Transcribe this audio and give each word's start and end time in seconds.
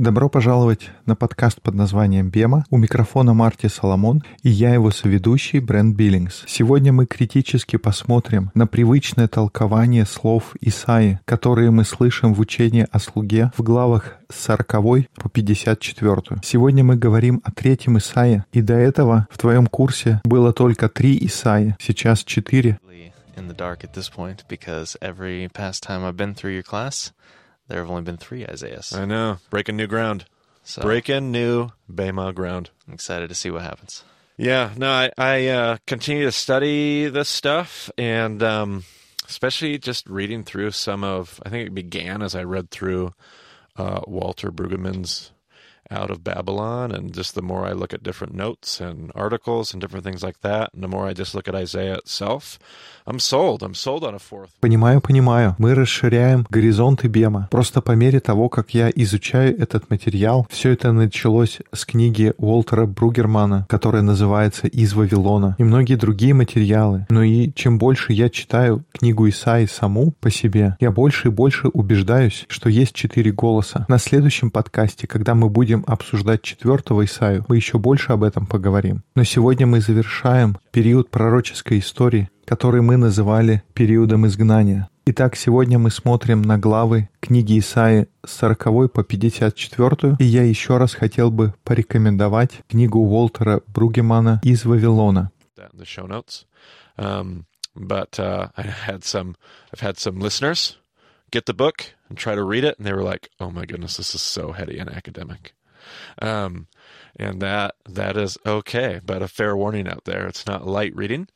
Добро 0.00 0.30
пожаловать 0.30 0.88
на 1.04 1.14
подкаст 1.14 1.60
под 1.60 1.74
названием 1.74 2.30
«Бема». 2.30 2.64
У 2.70 2.78
микрофона 2.78 3.34
Марти 3.34 3.66
Соломон 3.66 4.22
и 4.42 4.48
я 4.48 4.72
его 4.72 4.90
соведущий 4.90 5.58
Брент 5.58 5.94
Биллингс. 5.94 6.44
Сегодня 6.46 6.90
мы 6.90 7.04
критически 7.04 7.76
посмотрим 7.76 8.50
на 8.54 8.66
привычное 8.66 9.28
толкование 9.28 10.06
слов 10.06 10.56
Исаи, 10.62 11.20
которые 11.26 11.70
мы 11.70 11.84
слышим 11.84 12.32
в 12.32 12.40
учении 12.40 12.86
о 12.90 12.98
слуге 12.98 13.52
в 13.58 13.62
главах 13.62 14.16
с 14.30 14.42
40 14.46 14.66
по 15.16 15.28
54. 15.30 16.40
Сегодня 16.42 16.82
мы 16.82 16.96
говорим 16.96 17.42
о 17.44 17.52
третьем 17.52 17.98
Исаии, 17.98 18.42
и 18.54 18.62
до 18.62 18.76
этого 18.76 19.26
в 19.30 19.36
твоем 19.36 19.66
курсе 19.66 20.22
было 20.24 20.54
только 20.54 20.88
три 20.88 21.18
Исаи, 21.26 21.76
сейчас 21.78 22.24
четыре. 22.24 22.78
There 27.70 27.78
have 27.78 27.88
only 27.88 28.02
been 28.02 28.16
three 28.16 28.44
Isaiahs. 28.44 28.92
I 28.92 29.04
know. 29.04 29.38
Breaking 29.48 29.76
new 29.76 29.86
ground. 29.86 30.24
So 30.64 30.82
Breaking 30.82 31.30
new 31.30 31.70
Bema 31.88 32.32
ground. 32.32 32.70
I'm 32.88 32.94
excited 32.94 33.28
to 33.28 33.34
see 33.36 33.48
what 33.48 33.62
happens. 33.62 34.02
Yeah, 34.36 34.72
no, 34.76 34.90
I, 34.90 35.10
I 35.16 35.46
uh, 35.46 35.76
continue 35.86 36.24
to 36.24 36.32
study 36.32 37.08
this 37.08 37.28
stuff 37.28 37.88
and 37.96 38.42
um, 38.42 38.84
especially 39.28 39.78
just 39.78 40.08
reading 40.08 40.42
through 40.42 40.72
some 40.72 41.04
of, 41.04 41.40
I 41.46 41.48
think 41.48 41.68
it 41.68 41.74
began 41.74 42.22
as 42.22 42.34
I 42.34 42.42
read 42.42 42.70
through 42.70 43.12
uh, 43.76 44.00
Walter 44.06 44.50
Brueggemann's 44.50 45.30
Out 45.90 46.10
of 46.10 46.22
Babylon. 46.22 46.92
And 46.92 47.12
just 47.12 47.34
the 47.34 47.42
more 47.42 47.66
I 47.66 47.72
look 47.72 47.92
at 47.92 48.02
different 48.02 48.34
notes 48.34 48.80
and 48.80 49.10
articles 49.14 49.72
and 49.72 49.80
different 49.80 50.04
things 50.04 50.22
like 50.22 50.40
that, 50.42 50.70
and 50.72 50.82
the 50.82 50.88
more 50.88 51.08
I 51.08 51.14
just 51.14 51.34
look 51.34 51.48
at 51.48 51.54
Isaiah 51.54 51.98
itself, 51.98 52.58
I'm 53.06 53.18
sold. 53.18 53.62
I'm 53.62 53.74
sold 53.74 54.04
on 54.04 54.14
a 54.14 54.18
fourth. 54.18 54.50
Понимаю, 54.60 55.00
понимаю. 55.00 55.56
Мы 55.58 55.74
расширяем 55.74 56.46
горизонты 56.48 57.08
Бема. 57.08 57.48
Просто 57.50 57.80
по 57.80 57.92
мере 57.92 58.20
того, 58.20 58.48
как 58.48 58.70
я 58.70 58.90
изучаю 58.94 59.58
этот 59.58 59.90
материал, 59.90 60.46
все 60.48 60.70
это 60.70 60.92
началось 60.92 61.58
с 61.72 61.84
книги 61.84 62.34
Уолтера 62.36 62.86
Бругермана, 62.86 63.66
которая 63.68 64.02
называется 64.02 64.68
«Из 64.68 64.92
Вавилона», 64.94 65.56
и 65.58 65.64
многие 65.64 65.96
другие 65.96 66.34
материалы. 66.34 67.06
Но 67.08 67.22
и 67.22 67.52
чем 67.54 67.78
больше 67.78 68.12
я 68.12 68.28
читаю 68.28 68.84
книгу 68.92 69.28
Исаи 69.28 69.66
саму 69.66 70.12
по 70.20 70.30
себе, 70.30 70.76
я 70.78 70.90
больше 70.90 71.28
и 71.28 71.30
больше 71.30 71.68
убеждаюсь, 71.68 72.44
что 72.48 72.68
есть 72.68 72.94
четыре 72.94 73.32
голоса. 73.32 73.86
На 73.88 73.98
следующем 73.98 74.50
подкасте, 74.50 75.06
когда 75.06 75.34
мы 75.34 75.48
будем 75.48 75.79
обсуждать 75.86 76.42
четвертого 76.42 77.04
Исаю, 77.04 77.44
мы 77.48 77.56
еще 77.56 77.78
больше 77.78 78.12
об 78.12 78.22
этом 78.22 78.46
поговорим. 78.46 79.02
Но 79.14 79.24
сегодня 79.24 79.66
мы 79.66 79.80
завершаем 79.80 80.58
период 80.72 81.10
пророческой 81.10 81.78
истории, 81.78 82.30
который 82.44 82.82
мы 82.82 82.96
называли 82.96 83.62
периодом 83.74 84.26
изгнания. 84.26 84.88
Итак, 85.06 85.34
сегодня 85.34 85.78
мы 85.78 85.90
смотрим 85.90 86.42
на 86.42 86.58
главы 86.58 87.08
книги 87.20 87.58
Исаи 87.58 88.06
с 88.24 88.32
40 88.32 88.92
по 88.92 89.02
54, 89.02 90.16
и 90.18 90.24
я 90.24 90.44
еще 90.44 90.76
раз 90.76 90.94
хотел 90.94 91.30
бы 91.30 91.54
порекомендовать 91.64 92.60
книгу 92.68 93.00
Уолтера 93.00 93.62
Бругемана 93.66 94.40
«Из 94.44 94.64
Вавилона». 94.64 95.30
Um, 96.96 97.46
uh, 97.76 98.48
get 101.30 101.46
the 101.46 101.54
book 101.54 101.94
and 102.08 102.18
try 102.18 102.34
to 102.34 102.44
read 102.44 102.64
it, 102.64 102.74
and 102.78 102.86
they 102.86 102.92
were 102.92 103.02
like, 103.02 103.30
"Oh 103.38 103.50
my 103.50 103.64
goodness, 103.64 103.96
this 103.96 104.14
is 104.14 104.22
so 104.22 104.52
heady 104.52 104.78
and 104.78 104.90
academic." 104.90 105.54
Um, 106.20 106.66
and 107.16 107.40
that 107.42 107.74
that 107.88 108.16
is 108.16 108.38
okay, 108.46 109.00
but 109.04 109.22
a 109.22 109.28
fair 109.28 109.56
warning 109.56 109.88
out 109.88 110.04
there. 110.04 110.26
It's 110.26 110.46
not 110.46 110.66
light 110.66 110.94
reading, 110.94 111.28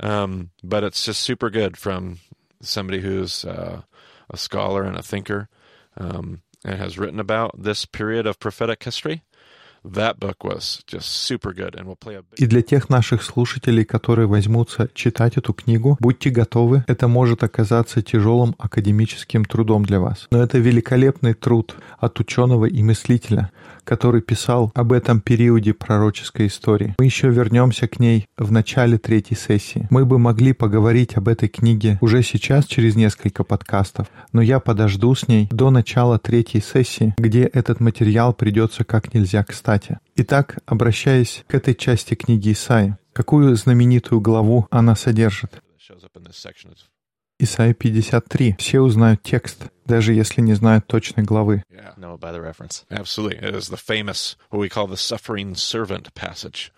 um, 0.00 0.50
but 0.62 0.84
it's 0.84 1.04
just 1.04 1.22
super 1.22 1.50
good 1.50 1.76
from 1.76 2.18
somebody 2.60 3.00
who's 3.00 3.44
uh, 3.44 3.82
a 4.30 4.36
scholar 4.36 4.84
and 4.84 4.96
a 4.96 5.02
thinker 5.02 5.48
um, 5.96 6.42
and 6.64 6.78
has 6.78 6.98
written 6.98 7.20
about 7.20 7.62
this 7.62 7.84
period 7.84 8.26
of 8.26 8.38
prophetic 8.38 8.82
history. 8.82 9.22
That 9.84 10.18
book 10.18 10.42
was 10.42 10.82
just 10.88 11.08
super 11.08 11.52
good, 11.52 11.76
and 11.76 11.86
we'll 11.86 11.94
play 11.94 12.16
a 12.16 12.22
big 12.22 12.40
И 12.40 12.46
для 12.46 12.62
тех 12.62 12.88
наших 12.88 13.22
слушателей, 13.22 13.84
которые 13.84 14.26
возьмутся 14.26 14.88
читать 14.94 15.36
эту 15.36 15.52
книгу, 15.52 15.96
будьте 16.00 16.30
готовы, 16.30 16.82
это 16.88 17.06
может 17.06 17.44
оказаться 17.44 18.02
тяжелым 18.02 18.56
академическим 18.58 19.44
трудом 19.44 19.84
для 19.84 20.00
вас. 20.00 20.26
Но 20.32 20.42
это 20.42 20.58
великолепный 20.58 21.34
труд 21.34 21.76
от 22.00 22.18
ученого 22.18 22.64
и 22.64 22.82
мыслителя, 22.82 23.52
который 23.86 24.20
писал 24.20 24.70
об 24.74 24.92
этом 24.92 25.20
периоде 25.20 25.72
пророческой 25.72 26.48
истории. 26.48 26.94
Мы 26.98 27.06
еще 27.06 27.30
вернемся 27.30 27.88
к 27.88 28.00
ней 28.00 28.26
в 28.36 28.52
начале 28.52 28.98
третьей 28.98 29.36
сессии. 29.36 29.86
Мы 29.90 30.04
бы 30.04 30.18
могли 30.18 30.52
поговорить 30.52 31.16
об 31.16 31.28
этой 31.28 31.48
книге 31.48 31.98
уже 32.02 32.22
сейчас 32.22 32.66
через 32.66 32.96
несколько 32.96 33.44
подкастов, 33.44 34.08
но 34.32 34.42
я 34.42 34.60
подожду 34.60 35.14
с 35.14 35.28
ней 35.28 35.48
до 35.50 35.70
начала 35.70 36.18
третьей 36.18 36.60
сессии, 36.60 37.14
где 37.16 37.44
этот 37.44 37.80
материал 37.80 38.34
придется 38.34 38.84
как 38.84 39.14
нельзя 39.14 39.44
кстати. 39.44 39.98
Итак, 40.16 40.58
обращаясь 40.66 41.44
к 41.46 41.54
этой 41.54 41.74
части 41.74 42.14
книги 42.14 42.52
Исаи, 42.52 42.96
какую 43.12 43.54
знаменитую 43.54 44.20
главу 44.20 44.66
она 44.70 44.96
содержит? 44.96 45.62
Исайя 47.38 47.74
53. 47.74 48.56
Все 48.58 48.80
узнают 48.80 49.22
текст, 49.22 49.66
даже 49.86 50.12
если 50.12 50.40
не 50.40 50.54
знают 50.54 50.86
точной 50.86 51.24
главы. 51.24 51.62
yeah, 51.70 51.94
Know 51.96 52.14
it 52.14 52.20
by 52.20 52.32
the 52.32 52.40
reference. 52.40 52.84
Absolutely. 52.90 53.38
It 53.38 53.54
is 53.54 53.68
the 53.68 53.76
famous, 53.76 54.36
what 54.50 54.60
we 54.60 54.68
call 54.68 54.86
the 54.86 54.96
suffering 54.96 55.54
servant 55.54 56.12
passage. 56.14 56.72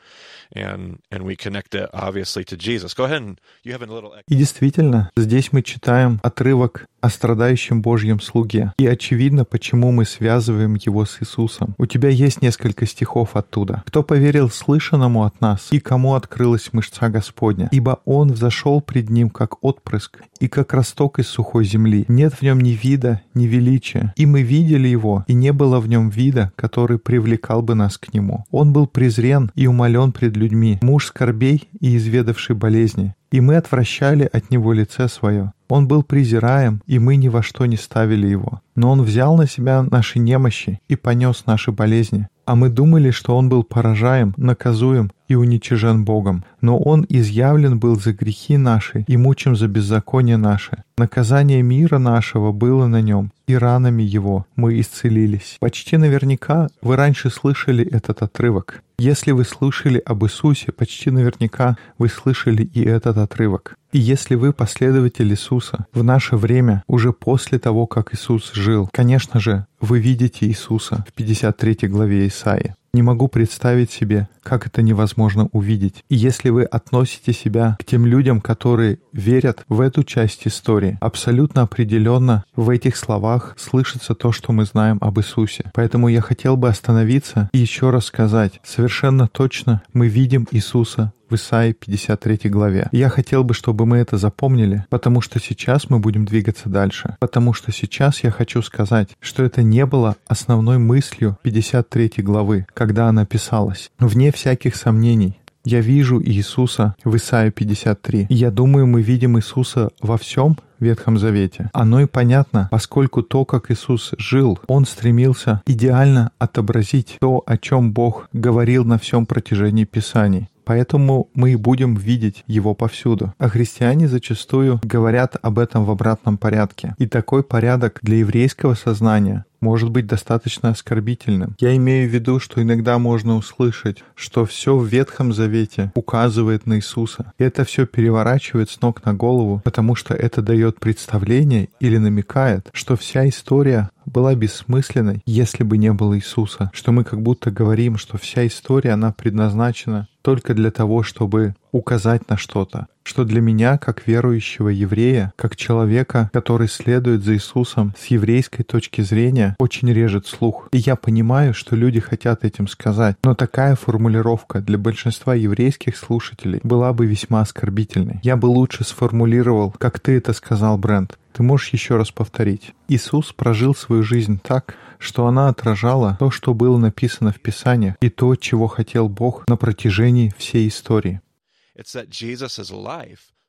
And 0.55 1.01
and 1.11 1.25
we 1.25 1.37
connect 1.37 1.75
it 1.75 1.91
obviously 1.93 2.43
to 2.45 2.57
Jesus. 2.57 2.95
Go 2.95 3.05
ahead 3.05 3.21
and 3.21 3.39
you 3.65 3.73
have 3.75 3.83
a 3.83 3.87
little 3.87 4.13
И 4.27 4.35
действительно, 4.35 5.11
здесь 5.15 5.53
мы 5.53 5.63
читаем 5.63 6.21
отрывок 6.23 6.87
о 7.03 7.11
страдающем 7.11 7.83
Божьем 7.83 8.19
слуге. 8.19 8.73
И 8.79 8.87
очевидно, 8.87 9.45
почему 9.45 9.93
мы 9.93 10.05
связываем 10.07 10.75
его 10.75 11.05
с 11.05 11.21
Иисусом. 11.21 11.75
У 11.79 11.85
тебя 11.87 12.09
есть 12.09 12.41
несколько 12.43 12.87
стихов 12.87 13.37
оттуда. 13.37 13.83
«Кто 13.87 14.03
поверил 14.03 14.49
слышанному 14.51 15.25
от 15.25 15.41
нас, 15.41 15.69
и 15.71 15.81
кому 15.81 16.15
открылась 16.15 16.73
мышца 16.73 17.09
Господня? 17.11 17.69
Ибо 17.71 18.01
Он 18.07 18.33
взошел 18.33 18.81
пред 18.81 19.11
Ним, 19.11 19.29
как 19.31 19.63
отпрыск, 19.63 20.23
и 20.41 20.49
как 20.49 20.73
росток 20.73 21.19
из 21.19 21.29
сухой 21.29 21.67
земли. 21.67 22.05
Нет 22.09 22.33
в 22.35 22.43
Нем 22.43 22.61
ни 22.61 22.71
вида, 22.71 22.98
ни 23.35 23.47
величия. 23.47 24.13
И 24.17 24.27
мы 24.27 24.43
видели 24.43 24.89
Его, 24.89 25.25
и 25.27 25.35
не 25.35 25.53
было 25.53 25.81
в 25.81 25.89
Нем 25.89 26.09
вида, 26.09 26.53
который 26.57 26.99
привлекал 26.99 27.63
бы 27.63 27.75
нас 27.75 27.99
к 27.99 28.13
Нему. 28.13 28.45
Он 28.51 28.73
был 28.73 28.87
презрен 28.87 29.51
и 29.55 29.67
умолен 29.67 30.13
пред 30.13 30.37
людьми, 30.37 30.79
муж 30.83 31.07
скорбей 31.07 31.69
и 31.81 31.97
изведавший 31.97 32.57
болезни. 32.57 33.15
И 33.31 33.41
мы 33.41 33.57
отвращали 33.57 34.29
от 34.33 34.51
него 34.51 34.73
лице 34.73 35.09
свое. 35.09 35.53
Он 35.69 35.87
был 35.87 36.03
презираем, 36.03 36.83
и 36.87 36.99
мы 36.99 37.17
ни 37.17 37.29
во 37.29 37.43
что 37.43 37.67
не 37.67 37.77
ставили 37.77 38.27
его. 38.27 38.63
Но 38.75 38.91
он 38.91 39.03
взял 39.03 39.37
на 39.37 39.47
себя 39.47 39.83
наши 39.83 40.19
немощи 40.19 40.81
и 40.89 40.97
понес 40.97 41.45
наши 41.47 41.73
болезни. 41.73 42.29
А 42.47 42.55
мы 42.55 42.71
думали, 42.71 43.11
что 43.11 43.37
он 43.37 43.51
был 43.51 43.63
поражаем, 43.63 44.33
наказуем 44.39 45.11
и 45.29 45.35
уничижен 45.35 46.07
Богом. 46.07 46.45
Но 46.63 46.79
он 46.79 47.05
изъявлен 47.11 47.79
был 47.79 48.01
за 48.01 48.15
грехи 48.15 48.57
наши 48.57 49.05
и 49.07 49.19
мучим 49.19 49.55
за 49.55 49.69
беззаконие 49.69 50.39
наше. 50.39 50.85
Наказание 50.97 51.61
мира 51.61 51.99
нашего 51.99 52.53
было 52.53 52.87
на 52.87 53.03
нем, 53.03 53.33
и 53.47 53.55
ранами 53.55 54.03
его 54.03 54.47
мы 54.57 54.81
исцелились. 54.81 55.59
Почти 55.61 55.99
наверняка 55.99 56.69
вы 56.81 56.97
раньше 56.97 57.29
слышали 57.29 57.85
этот 57.85 58.23
отрывок. 58.23 58.83
Если 58.99 59.31
вы 59.31 59.45
слышали 59.45 60.03
об 60.05 60.25
Иисусе, 60.25 60.73
почти 60.73 61.11
наверняка 61.11 61.77
вы 61.99 62.09
слышали 62.09 62.65
и 62.65 62.83
этот 62.83 63.19
отрывок. 63.19 63.78
И 63.93 63.99
если 63.99 64.35
вы 64.35 64.53
последователь 64.53 65.31
Иисуса 65.31 65.87
в 65.95 66.03
наше 66.03 66.37
время, 66.37 66.83
уже 66.87 67.13
после 67.13 67.59
того, 67.59 67.87
как 67.87 68.15
Иисус 68.15 68.53
жил, 68.53 68.89
конечно 68.93 69.41
же, 69.41 69.67
вы 69.81 69.99
видите 69.99 70.47
Иисуса 70.47 71.05
в 71.09 71.13
53 71.15 71.89
главе 71.89 72.27
Исаии. 72.29 72.75
Не 72.93 73.03
могу 73.03 73.29
представить 73.29 73.91
себе, 73.91 74.29
как 74.43 74.67
это 74.67 74.83
невозможно 74.83 75.49
увидеть. 75.53 76.05
И 76.09 76.17
если 76.17 76.49
вы 76.49 76.65
относите 76.65 77.33
себя 77.33 77.77
к 77.79 77.85
тем 77.85 78.07
людям, 78.07 78.41
которые 78.41 78.99
верят 79.13 79.65
в 79.69 79.81
эту 79.81 80.05
часть 80.05 80.47
истории, 80.47 80.99
абсолютно 81.01 81.63
определенно 81.63 82.45
в 82.57 82.71
этих 82.71 82.97
словах 82.97 83.55
слышится 83.59 84.15
то, 84.15 84.33
что 84.33 84.53
мы 84.53 84.65
знаем 84.65 84.99
об 85.01 85.19
Иисусе. 85.19 85.71
Поэтому 85.75 86.09
я 86.09 86.23
хотел 86.23 86.57
бы 86.57 86.69
остановиться 86.69 87.51
и 87.53 87.59
еще 87.59 87.91
раз 87.91 88.07
сказать, 88.07 88.61
совершенно 88.65 89.29
точно 89.29 89.83
мы 89.93 90.09
видим 90.09 90.47
Иисуса 90.51 91.13
в 91.29 91.35
Исаии 91.35 91.73
53 91.73 92.51
главе. 92.51 92.89
Я 92.93 93.09
хотел 93.09 93.45
бы, 93.45 93.55
чтобы 93.55 93.87
мы 93.87 93.99
это 93.99 94.17
запомнили, 94.17 94.85
потому 94.91 95.21
что 95.21 95.41
сейчас 95.41 95.91
мы 95.91 95.99
будем 95.99 96.25
двигаться 96.25 96.69
дальше. 96.69 97.17
Потому 97.21 97.53
что 97.53 97.73
сейчас 97.73 98.25
я 98.25 98.31
хочу 98.31 98.63
сказать, 98.63 99.11
что 99.21 99.43
это 99.43 99.63
не 99.63 99.87
было 99.87 100.17
основной 100.27 100.79
мыслью 100.79 101.39
53 101.43 102.13
главы, 102.19 102.67
когда 102.75 103.09
она 103.09 103.27
писалась. 103.27 103.91
Вне 103.99 104.33
всяких 104.33 104.77
сомнений, 104.77 105.39
я 105.65 105.81
вижу 105.81 106.23
Иисуса 106.23 106.95
в 107.05 107.15
Исаии 107.17 107.51
53. 107.51 108.27
И 108.31 108.35
я 108.35 108.51
думаю, 108.51 108.87
мы 108.87 109.03
видим 109.03 109.39
Иисуса 109.39 109.91
во 110.01 110.17
всем 110.17 110.57
Ветхом 110.81 111.19
Завете. 111.19 111.71
Оно 111.73 112.01
и 112.01 112.07
понятно, 112.07 112.69
поскольку 112.71 113.23
то, 113.23 113.45
как 113.45 113.71
Иисус 113.71 114.15
жил, 114.17 114.59
Он 114.67 114.87
стремился 114.87 115.61
идеально 115.67 116.31
отобразить 116.39 117.19
то, 117.21 117.43
о 117.45 117.59
чем 117.59 117.93
Бог 117.93 118.29
говорил 118.33 118.85
на 118.85 118.99
всем 118.99 119.27
протяжении 119.27 119.85
Писаний. 119.85 120.49
Поэтому 120.69 121.31
мы 121.33 121.57
будем 121.57 121.95
видеть 121.95 122.45
его 122.47 122.75
повсюду. 122.75 123.33
А 123.39 123.49
христиане 123.49 124.07
зачастую 124.07 124.79
говорят 124.85 125.35
об 125.41 125.59
этом 125.59 125.87
в 125.87 125.91
обратном 125.91 126.37
порядке. 126.37 126.95
И 126.99 127.07
такой 127.07 127.43
порядок 127.43 128.01
для 128.03 128.19
еврейского 128.19 128.75
сознания 128.75 129.47
может 129.61 129.91
быть 129.91 130.07
достаточно 130.07 130.71
оскорбительным. 130.71 131.57
Я 131.59 131.77
имею 131.77 132.09
в 132.09 132.13
виду, 132.13 132.41
что 132.41 132.63
иногда 132.63 132.99
можно 132.99 133.37
услышать, 133.37 134.03
что 134.15 134.45
все 134.45 134.77
в 134.77 134.87
Ветхом 134.87 135.33
Завете 135.33 135.93
указывает 135.95 136.67
на 136.67 136.77
Иисуса. 136.77 137.33
И 137.39 137.45
это 137.45 137.65
все 137.65 137.87
переворачивает 137.87 138.71
с 138.71 138.81
ног 138.81 139.05
на 139.05 139.15
голову, 139.15 139.61
потому 139.65 139.95
что 139.95 140.15
это 140.15 140.43
дает 140.43 140.79
представление 140.81 141.69
или 141.81 141.99
намекает, 141.99 142.69
что 142.73 142.97
вся 142.97 143.29
история 143.29 143.91
была 144.09 144.35
бессмысленной, 144.35 145.23
если 145.27 145.65
бы 145.65 145.77
не 145.77 145.93
было 145.93 146.17
Иисуса. 146.17 146.71
Что 146.73 146.93
мы 146.93 147.05
как 147.05 147.21
будто 147.23 147.51
говорим, 147.51 147.97
что 147.97 148.19
вся 148.19 148.47
история, 148.47 148.93
она 148.93 149.13
предназначена 149.13 150.09
только 150.23 150.55
для 150.55 150.71
того, 150.71 151.03
чтобы 151.03 151.55
указать 151.73 152.29
на 152.29 152.37
что-то, 152.37 152.87
что 153.03 153.25
для 153.25 153.41
меня, 153.41 153.79
как 153.79 154.07
верующего 154.07 154.69
еврея, 154.69 155.33
как 155.37 155.57
человека, 155.57 156.31
который 156.33 156.69
следует 156.69 157.25
за 157.25 157.35
Иисусом 157.35 157.95
с 157.99 158.07
еврейской 158.07 158.63
точки 158.63 159.01
зрения, 159.01 159.57
очень 159.59 159.91
режет 159.91 160.27
слух. 160.27 160.69
И 160.73 160.79
я 160.79 160.95
понимаю, 160.95 161.55
что 161.55 161.75
люди 161.75 162.01
хотят 162.01 162.45
этим 162.45 162.69
сказать, 162.69 163.17
но 163.25 163.35
такая 163.35 163.77
формулировка 163.77 164.61
для 164.61 164.79
большинства 164.79 165.35
еврейских 165.35 165.97
слушателей 165.97 166.61
была 166.63 166.93
бы 166.93 167.07
весьма 167.07 167.41
оскорбительной. 167.41 168.21
Я 168.23 168.37
бы 168.37 168.47
лучше 168.47 168.85
сформулировал, 168.85 169.75
как 169.79 170.01
ты 170.01 170.19
это 170.19 170.33
сказал, 170.33 170.77
Брент. 170.77 171.19
Ты 171.33 171.43
можешь 171.43 171.69
еще 171.69 171.97
раз 171.97 172.11
повторить. 172.11 172.75
Иисус 172.89 173.33
прожил 173.33 173.75
свою 173.75 174.03
жизнь 174.03 174.41
так, 174.43 174.75
что 174.99 175.27
она 175.27 175.49
отражала 175.49 176.17
то, 176.19 176.31
что 176.31 176.53
было 176.53 176.77
написано 176.77 177.33
в 177.33 177.41
Писаниях, 177.41 177.95
и 178.01 178.11
то, 178.11 178.35
чего 178.37 178.67
хотел 178.67 179.09
Бог 179.09 179.47
на 179.49 179.57
протяжении 179.57 180.35
всей 180.37 180.69
истории. 180.69 181.21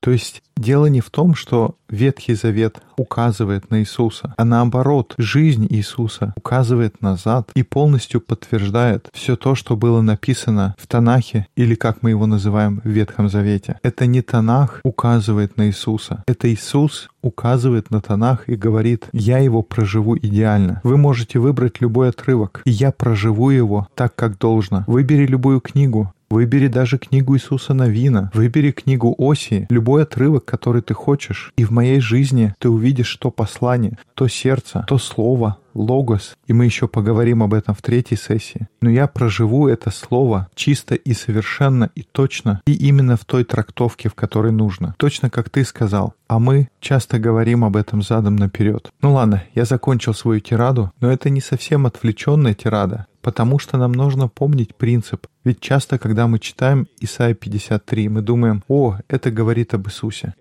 То 0.01 0.11
есть 0.11 0.43
дело 0.55 0.85
не 0.85 1.01
в 1.01 1.09
том, 1.09 1.35
что 1.35 1.75
Ветхий 1.89 2.33
Завет 2.33 2.81
указывает 2.97 3.69
на 3.69 3.81
Иисуса, 3.81 4.33
а 4.37 4.45
наоборот, 4.45 5.13
жизнь 5.17 5.67
Иисуса 5.69 6.33
указывает 6.37 7.01
назад 7.01 7.51
и 7.53 7.63
полностью 7.63 8.21
подтверждает 8.21 9.09
все 9.13 9.35
то, 9.35 9.55
что 9.55 9.75
было 9.75 10.01
написано 10.01 10.75
в 10.77 10.87
Танахе, 10.87 11.47
или 11.55 11.75
как 11.75 12.01
мы 12.01 12.11
его 12.11 12.27
называем 12.27 12.81
в 12.83 12.89
Ветхом 12.89 13.29
Завете. 13.29 13.79
Это 13.83 14.05
не 14.05 14.21
Танах 14.21 14.79
указывает 14.83 15.57
на 15.57 15.67
Иисуса, 15.67 16.23
это 16.27 16.51
Иисус 16.53 17.09
указывает 17.21 17.91
на 17.91 18.01
Танах 18.01 18.47
и 18.47 18.55
говорит, 18.55 19.07
я 19.11 19.39
его 19.39 19.63
проживу 19.63 20.17
идеально. 20.17 20.79
Вы 20.83 20.97
можете 20.97 21.39
выбрать 21.39 21.81
любой 21.81 22.09
отрывок, 22.09 22.61
и 22.63 22.71
я 22.71 22.91
проживу 22.91 23.49
его 23.49 23.89
так, 23.95 24.15
как 24.15 24.37
должно. 24.37 24.85
Выбери 24.87 25.25
любую 25.25 25.59
книгу, 25.59 26.13
Выбери 26.29 26.67
даже 26.67 26.97
книгу 26.97 27.35
Иисуса 27.35 27.73
Навина, 27.73 28.29
выбери 28.33 28.71
книгу 28.71 29.15
Оси, 29.17 29.65
любой 29.69 30.03
отрывок, 30.03 30.45
который 30.45 30.81
ты 30.81 30.93
хочешь, 30.93 31.51
и 31.57 31.63
в 31.63 31.71
моей 31.71 31.99
жизни 31.99 32.53
ты 32.59 32.69
увидишь 32.69 33.15
то 33.15 33.31
послание, 33.31 33.97
то 34.13 34.27
сердце, 34.27 34.85
то 34.87 34.97
слово, 34.99 35.57
логос, 35.79 36.35
и 36.47 36.53
мы 36.53 36.65
еще 36.65 36.87
поговорим 36.87 37.41
об 37.41 37.53
этом 37.53 37.73
в 37.73 37.81
третьей 37.81 38.17
сессии. 38.17 38.67
Но 38.81 38.89
я 38.89 39.07
проживу 39.07 39.67
это 39.67 39.91
слово 39.91 40.47
чисто 40.55 40.95
и 40.95 41.13
совершенно 41.13 41.89
и 41.95 42.03
точно, 42.03 42.61
и 42.67 42.73
именно 42.73 43.17
в 43.17 43.25
той 43.25 43.43
трактовке, 43.43 44.09
в 44.09 44.15
которой 44.15 44.51
нужно. 44.51 44.95
Точно 44.97 45.29
как 45.29 45.49
ты 45.49 45.63
сказал. 45.63 46.13
А 46.27 46.39
мы 46.39 46.69
часто 46.79 47.17
говорим 47.17 47.63
об 47.63 47.75
этом 47.75 48.01
задом 48.01 48.35
наперед. 48.35 48.91
Ну 49.01 49.13
ладно, 49.13 49.43
я 49.55 49.65
закончил 49.65 50.13
свою 50.13 50.39
тираду, 50.39 50.91
но 50.99 51.11
это 51.11 51.29
не 51.29 51.41
совсем 51.41 51.85
отвлеченная 51.85 52.53
тирада 52.53 53.07
потому 53.21 53.59
что 53.59 53.77
нам 53.77 53.91
нужно 53.91 54.27
помнить 54.29 54.75
принцип. 54.75 55.27
Ведь 55.43 55.59
часто, 55.59 55.97
когда 55.97 56.27
мы 56.27 56.39
читаем 56.39 56.87
Исайя 56.99 57.33
53, 57.33 58.09
мы 58.09 58.21
думаем, 58.21 58.63
о, 58.67 58.97
это 59.07 59.29
говорит 59.29 59.73
об 59.73 59.87
Иисусе. 59.87 60.33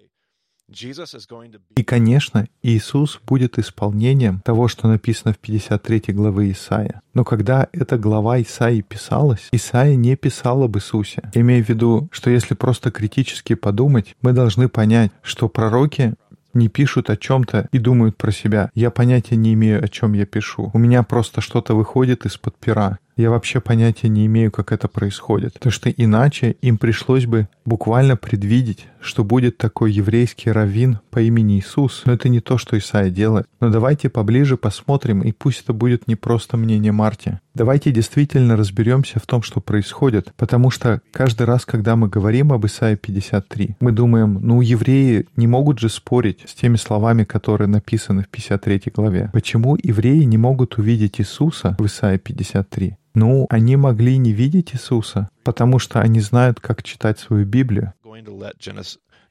И, 1.76 1.82
конечно, 1.82 2.46
Иисус 2.62 3.20
будет 3.26 3.58
исполнением 3.58 4.40
того, 4.44 4.68
что 4.68 4.88
написано 4.88 5.32
в 5.32 5.38
53 5.38 6.12
главы 6.14 6.52
Исаия. 6.52 7.00
Но 7.14 7.24
когда 7.24 7.68
эта 7.72 7.96
глава 7.96 8.40
Исаии 8.40 8.82
писалась, 8.82 9.48
Исаия 9.52 9.96
не 9.96 10.16
писал 10.16 10.62
об 10.62 10.76
Иисусе. 10.76 11.30
Имея 11.34 11.62
в 11.64 11.68
виду, 11.68 12.08
что 12.12 12.30
если 12.30 12.54
просто 12.54 12.90
критически 12.90 13.54
подумать, 13.54 14.14
мы 14.22 14.32
должны 14.32 14.68
понять, 14.68 15.10
что 15.22 15.48
пророки 15.48 16.14
не 16.54 16.68
пишут 16.68 17.10
о 17.10 17.16
чем-то 17.16 17.68
и 17.72 17.78
думают 17.78 18.16
про 18.16 18.30
себя. 18.30 18.70
Я 18.74 18.90
понятия 18.90 19.36
не 19.36 19.54
имею, 19.54 19.82
о 19.82 19.88
чем 19.88 20.12
я 20.12 20.26
пишу. 20.26 20.70
У 20.74 20.78
меня 20.78 21.02
просто 21.02 21.40
что-то 21.40 21.74
выходит 21.74 22.26
из-под 22.26 22.56
пера. 22.56 22.98
Я 23.18 23.30
вообще 23.30 23.60
понятия 23.60 24.08
не 24.08 24.26
имею, 24.26 24.52
как 24.52 24.70
это 24.70 24.86
происходит. 24.86 25.54
Потому 25.54 25.72
что 25.72 25.90
иначе 25.90 26.54
им 26.62 26.78
пришлось 26.78 27.26
бы 27.26 27.48
буквально 27.64 28.16
предвидеть, 28.16 28.86
что 29.00 29.24
будет 29.24 29.58
такой 29.58 29.90
еврейский 29.90 30.52
раввин 30.52 31.00
по 31.10 31.20
имени 31.20 31.58
Иисус. 31.58 32.02
Но 32.06 32.12
это 32.12 32.28
не 32.28 32.40
то, 32.40 32.58
что 32.58 32.78
Исаия 32.78 33.10
делает. 33.10 33.48
Но 33.58 33.70
давайте 33.70 34.08
поближе 34.08 34.56
посмотрим, 34.56 35.22
и 35.22 35.32
пусть 35.32 35.62
это 35.64 35.72
будет 35.72 36.06
не 36.06 36.14
просто 36.14 36.56
мнение 36.56 36.92
Марти. 36.92 37.40
Давайте 37.54 37.90
действительно 37.90 38.56
разберемся 38.56 39.18
в 39.18 39.26
том, 39.26 39.42
что 39.42 39.60
происходит, 39.60 40.32
потому 40.36 40.70
что 40.70 41.00
каждый 41.10 41.42
раз, 41.42 41.66
когда 41.66 41.96
мы 41.96 42.08
говорим 42.08 42.52
об 42.52 42.64
Исаии 42.66 42.94
53, 42.94 43.78
мы 43.80 43.90
думаем, 43.90 44.38
ну, 44.40 44.60
евреи 44.60 45.26
не 45.34 45.48
могут 45.48 45.80
же 45.80 45.88
спорить 45.88 46.44
с 46.46 46.54
теми 46.54 46.76
словами, 46.76 47.24
которые 47.24 47.66
написаны 47.66 48.22
в 48.22 48.28
53 48.28 48.92
главе. 48.94 49.30
Почему 49.32 49.76
евреи 49.82 50.22
не 50.22 50.38
могут 50.38 50.78
увидеть 50.78 51.20
Иисуса 51.20 51.74
в 51.80 51.86
Исаии 51.86 52.18
53? 52.18 52.94
Ну, 53.18 53.46
они 53.50 53.74
могли 53.76 54.16
не 54.16 54.32
видеть 54.32 54.74
Иисуса, 54.74 55.28
потому 55.42 55.80
что 55.80 56.00
они 56.00 56.20
знают, 56.20 56.60
как 56.60 56.84
читать 56.84 57.18
свою 57.18 57.44
Библию. 57.44 57.92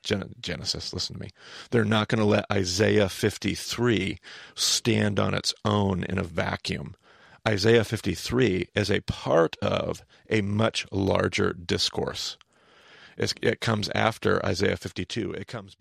Genesis, 0.03 0.93
listen 0.93 1.15
to 1.15 1.21
me. 1.21 1.29
They're 1.71 1.83
not 1.83 2.07
going 2.07 2.19
to 2.19 2.25
let 2.25 2.45
Isaiah 2.51 3.09
53 3.09 4.19
stand 4.55 5.19
on 5.19 5.33
its 5.33 5.53
own 5.65 6.03
in 6.03 6.17
a 6.17 6.23
vacuum. 6.23 6.95
Isaiah 7.47 7.83
53 7.83 8.69
is 8.75 8.91
a 8.91 9.01
part 9.01 9.55
of 9.61 10.03
a 10.29 10.41
much 10.41 10.85
larger 10.91 11.53
discourse. 11.53 12.37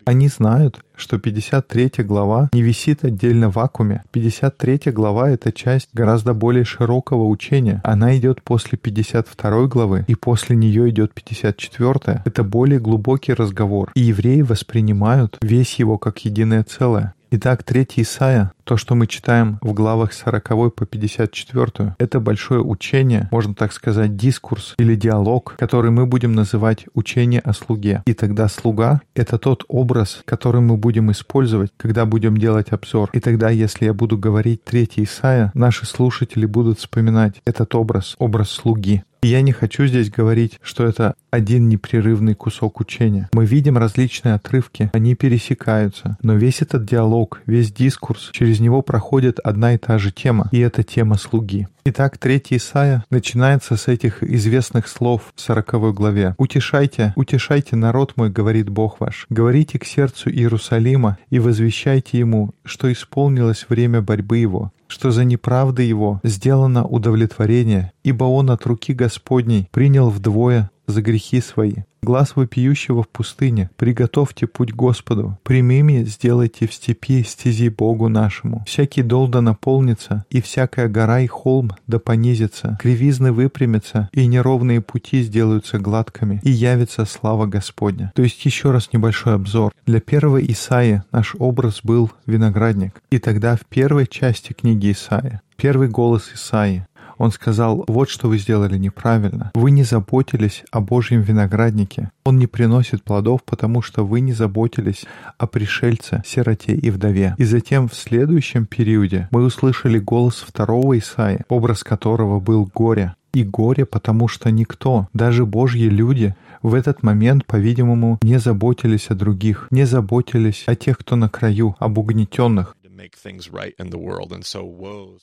Они 0.05 0.27
знают, 0.27 0.83
что 0.95 1.19
53 1.19 2.03
глава 2.03 2.49
не 2.53 2.61
висит 2.61 3.03
отдельно 3.03 3.49
в 3.49 3.55
вакууме. 3.55 4.03
53 4.11 4.91
глава— 4.91 5.29
это 5.31 5.51
часть 5.51 5.89
гораздо 5.93 6.33
более 6.33 6.65
широкого 6.65 7.27
учения. 7.27 7.81
Она 7.83 8.17
идет 8.17 8.41
после 8.41 8.77
52 8.77 9.67
главы, 9.67 10.05
и 10.07 10.15
после 10.15 10.55
нее 10.55 10.89
идет 10.89 11.13
54. 11.13 12.23
Это 12.25 12.43
более 12.43 12.79
глубокий 12.79 13.33
разговор. 13.33 13.91
И 13.93 14.01
евреи 14.01 14.41
воспринимают 14.41 15.37
весь 15.41 15.75
его 15.75 15.97
как 15.97 16.19
единое 16.25 16.63
целое. 16.63 17.13
Итак, 17.29 17.63
третий 17.63 18.03
Исаия, 18.03 18.53
то, 18.67 18.75
что 18.75 18.95
мы 18.95 19.07
читаем 19.07 19.59
в 19.61 19.71
главах 19.71 20.11
40 20.11 20.75
по 20.75 20.85
54, 20.85 21.95
это 21.97 22.19
большое 22.19 22.61
учение, 22.61 23.29
можно 23.31 23.55
так 23.55 23.71
сказать, 23.71 24.17
дискурс 24.17 24.75
или 24.77 24.95
диалог, 24.95 25.55
который 25.57 25.89
мы 25.89 26.05
будем 26.05 26.33
называть 26.33 26.85
учение 26.93 27.39
о 27.39 27.53
слуге. 27.53 28.03
И 28.05 28.13
тогда 28.13 28.49
слуга— 28.49 28.99
это 29.15 29.37
тот 29.37 29.63
образ, 29.69 30.21
который 30.25 30.59
мы 30.59 30.75
будем 30.75 31.09
использовать, 31.11 31.71
когда 31.77 32.05
будем 32.05 32.35
делать 32.35 32.73
обзор. 32.73 33.09
И 33.13 33.21
тогда, 33.21 33.49
если 33.49 33.85
я 33.85 33.93
буду 33.93 34.17
говорить 34.17 34.65
третий 34.65 35.05
Исаия, 35.05 35.49
наши 35.53 35.85
слушатели 35.85 36.45
будут 36.45 36.79
вспоминать 36.79 37.41
этот 37.45 37.73
образ, 37.73 38.17
образ 38.19 38.49
слуги. 38.49 39.03
И 39.23 39.29
я 39.29 39.41
не 39.41 39.51
хочу 39.51 39.85
здесь 39.87 40.11
говорить, 40.11 40.59
что 40.61 40.85
это 40.85 41.15
один 41.31 41.69
непрерывный 41.69 42.35
кусок 42.35 42.79
учения. 42.79 43.29
Мы 43.33 43.45
видим 43.45 43.77
различные 43.77 44.35
отрывки, 44.35 44.91
они 44.93 45.15
пересекаются, 45.15 46.17
но 46.21 46.35
весь 46.35 46.61
этот 46.61 46.85
диалог, 46.85 47.41
весь 47.45 47.71
дискурс, 47.71 48.29
через 48.31 48.56
него 48.59 48.81
проходит 48.81 49.39
одна 49.39 49.73
и 49.73 49.77
та 49.77 49.97
же 49.97 50.11
тема, 50.11 50.49
и 50.51 50.59
это 50.59 50.83
тема 50.83 51.17
слуги. 51.17 51.67
Итак, 51.85 52.17
третий 52.17 52.57
Исаия 52.57 53.05
начинается 53.09 53.77
с 53.77 53.87
этих 53.87 54.21
известных 54.21 54.87
слов 54.87 55.31
в 55.35 55.41
сороковой 55.41 55.93
главе. 55.93 56.35
«Утешайте, 56.37 57.13
утешайте 57.15 57.75
народ 57.75 58.13
мой, 58.17 58.29
говорит 58.29 58.69
Бог 58.69 58.99
ваш. 58.99 59.25
Говорите 59.29 59.79
к 59.79 59.85
сердцу 59.85 60.29
Иерусалима 60.29 61.17
и 61.29 61.39
возвещайте 61.39 62.19
ему, 62.19 62.51
что 62.65 62.91
исполнилось 62.91 63.67
время 63.69 64.01
борьбы 64.01 64.37
его, 64.37 64.73
что 64.87 65.11
за 65.11 65.23
неправды 65.23 65.83
его 65.83 66.19
сделано 66.23 66.85
удовлетворение, 66.85 67.93
ибо 68.03 68.25
он 68.25 68.51
от 68.51 68.65
руки 68.65 68.93
Господней 68.93 69.69
принял 69.71 70.09
вдвое 70.09 70.69
за 70.87 71.01
грехи 71.01 71.41
свои. 71.41 71.73
Глаз 72.01 72.35
вопиющего 72.35 73.03
в 73.03 73.09
пустыне, 73.09 73.69
приготовьте 73.75 74.47
путь 74.47 74.71
Господу, 74.73 75.37
прямыми 75.43 76.03
сделайте 76.05 76.67
в 76.67 76.73
степи 76.73 77.23
стези 77.23 77.69
Богу 77.69 78.07
нашему. 78.07 78.63
Всякий 78.65 79.01
дол 79.01 79.27
да 79.27 79.41
наполнится, 79.41 80.25
и 80.29 80.41
всякая 80.41 80.87
гора 80.87 81.21
и 81.21 81.27
холм 81.27 81.71
да 81.87 81.99
понизится, 81.99 82.77
кривизны 82.79 83.33
выпрямятся, 83.33 84.09
и 84.13 84.25
неровные 84.25 84.79
пути 84.79 85.21
сделаются 85.21 85.79
гладкими, 85.79 86.39
и 86.43 86.49
явится 86.49 87.03
слава 87.05 87.45
Господня. 87.45 88.13
То 88.15 88.21
есть 88.21 88.45
еще 88.45 88.71
раз 88.71 88.93
небольшой 88.93 89.33
обзор. 89.33 89.73
Для 89.85 89.99
первого 89.99 90.37
Исаия 90.37 91.03
наш 91.11 91.35
образ 91.37 91.81
был 91.83 92.11
виноградник. 92.25 93.01
И 93.09 93.19
тогда 93.19 93.55
в 93.57 93.65
первой 93.65 94.07
части 94.07 94.53
книги 94.53 94.91
Исаия 94.91 95.41
Первый 95.57 95.87
голос 95.87 96.29
Исаи 96.35 96.85
Он 97.17 97.31
сказал, 97.31 97.83
вот 97.87 98.09
что 98.09 98.27
вы 98.27 98.37
сделали 98.37 98.77
неправильно. 98.77 99.51
Вы 99.55 99.71
не 99.71 99.83
заботились 99.83 100.63
о 100.71 100.81
Божьем 100.81 101.21
винограднике. 101.21 102.11
Он 102.25 102.37
не 102.37 102.47
приносит 102.47 103.03
плодов, 103.03 103.43
потому 103.43 103.81
что 103.81 104.05
вы 104.05 104.19
не 104.19 104.33
заботились 104.33 105.05
о 105.37 105.47
пришельце, 105.47 106.23
сироте 106.25 106.73
и 106.73 106.89
вдове. 106.89 107.35
И 107.37 107.43
затем 107.43 107.87
в 107.87 107.95
следующем 107.95 108.65
периоде 108.65 109.27
мы 109.31 109.43
услышали 109.43 109.99
голос 109.99 110.45
второго 110.47 110.97
Исаия, 110.97 111.45
образ 111.49 111.83
которого 111.83 112.39
был 112.39 112.69
горе. 112.73 113.15
И 113.33 113.43
горе, 113.43 113.85
потому 113.85 114.27
что 114.27 114.49
никто, 114.51 115.07
даже 115.13 115.45
Божьи 115.45 115.89
люди, 115.89 116.35
в 116.63 116.73
этот 116.73 117.03
момент, 117.03 117.45
по-видимому, 117.45 118.17
не 118.21 118.39
заботились 118.39 119.09
о 119.09 119.15
других, 119.15 119.67
не 119.69 119.85
заботились 119.85 120.63
о 120.65 120.75
тех, 120.75 120.97
кто 120.97 121.15
на 121.15 121.29
краю, 121.29 121.75
об 121.79 121.97
угнетенных. 121.97 122.75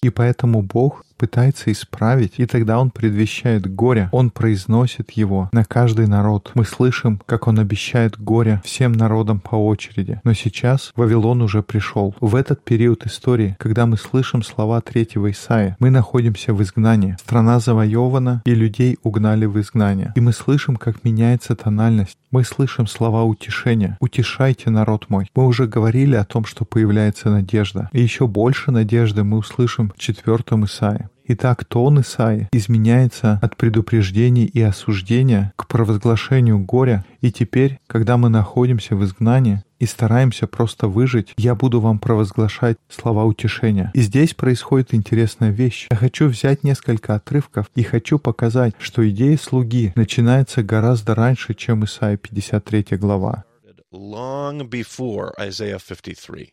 И 0.03 0.11
поэтому 0.11 0.63
Бог 0.63 1.05
пытается 1.17 1.73
исправить, 1.73 2.35
и 2.39 2.47
тогда 2.47 2.79
Он 2.79 2.91
предвещает 2.91 3.73
горе. 3.73 4.09
Он 4.13 4.31
произносит 4.31 5.13
его 5.13 5.49
на 5.53 5.65
каждый 5.65 6.07
народ. 6.07 6.51
Мы 6.55 6.65
слышим, 6.65 7.21
как 7.27 7.47
Он 7.47 7.59
обещает 7.59 8.21
горе 8.21 8.61
всем 8.65 8.93
народам 8.93 9.41
по 9.41 9.57
очереди. 9.57 10.21
Но 10.25 10.35
сейчас 10.35 10.93
Вавилон 10.97 11.43
уже 11.43 11.63
пришел. 11.63 12.15
В 12.21 12.35
этот 12.35 12.65
период 12.65 13.07
истории, 13.07 13.57
когда 13.59 13.87
мы 13.87 13.97
слышим 13.97 14.43
слова 14.43 14.81
третьего 14.81 15.31
Исаия, 15.31 15.77
мы 15.79 15.91
находимся 15.91 16.53
в 16.53 16.63
изгнании. 16.63 17.17
Страна 17.21 17.61
завоевана, 17.61 18.43
и 18.45 18.55
людей 18.55 18.99
угнали 19.03 19.47
в 19.47 19.61
изгнание. 19.61 20.13
И 20.17 20.21
мы 20.21 20.33
слышим, 20.33 20.77
как 20.77 21.05
меняется 21.05 21.57
тональность. 21.57 22.19
Мы 22.31 22.45
слышим 22.45 22.87
слова 22.87 23.23
утешения. 23.23 23.97
«Утешайте, 24.01 24.71
народ 24.71 25.09
мой». 25.09 25.31
Мы 25.37 25.47
уже 25.47 25.67
говорили 25.67 26.17
о 26.17 26.25
том, 26.25 26.45
что 26.45 26.65
появляется 26.65 27.31
надежда. 27.31 27.64
И 27.93 28.01
еще 28.01 28.27
больше 28.27 28.71
надежды 28.71 29.25
мы 29.25 29.39
услышим 29.39 29.93
в 29.97 29.99
четвертом 29.99 30.65
Исаии. 30.65 31.09
Итак, 31.27 31.65
тон 31.65 32.03
Исаи 32.03 32.49
изменяется 32.53 33.39
от 33.41 33.57
предупреждений 33.57 34.45
и 34.45 34.61
осуждения 34.61 35.55
к 35.57 35.67
провозглашению 35.67 36.59
горя, 36.59 37.07
и 37.23 37.33
теперь, 37.33 37.81
когда 37.87 38.19
мы 38.19 38.29
находимся 38.29 38.95
в 38.95 39.03
изгнании 39.05 39.65
и 39.79 39.87
стараемся 39.87 40.47
просто 40.47 40.87
выжить, 40.87 41.33
я 41.39 41.55
буду 41.55 41.81
вам 41.81 41.99
провозглашать 41.99 42.77
слова 42.91 43.25
утешения. 43.25 43.91
И 43.95 44.03
здесь 44.03 44.35
происходит 44.35 44.93
интересная 44.93 45.51
вещь. 45.51 45.87
Я 45.91 45.97
хочу 45.97 46.27
взять 46.27 46.63
несколько 46.63 47.15
отрывков 47.15 47.71
и 47.75 47.83
хочу 47.83 48.19
показать, 48.19 48.75
что 48.79 49.09
идея 49.09 49.39
слуги 49.39 49.93
начинается 49.97 50.63
гораздо 50.63 51.15
раньше, 51.15 51.55
чем 51.55 51.85
Исаия 51.85 52.19
53 52.19 52.99
глава. 52.99 53.45
Long 53.91 54.69
before 54.69 55.33
Isaiah 55.39 55.79
53. 55.79 56.53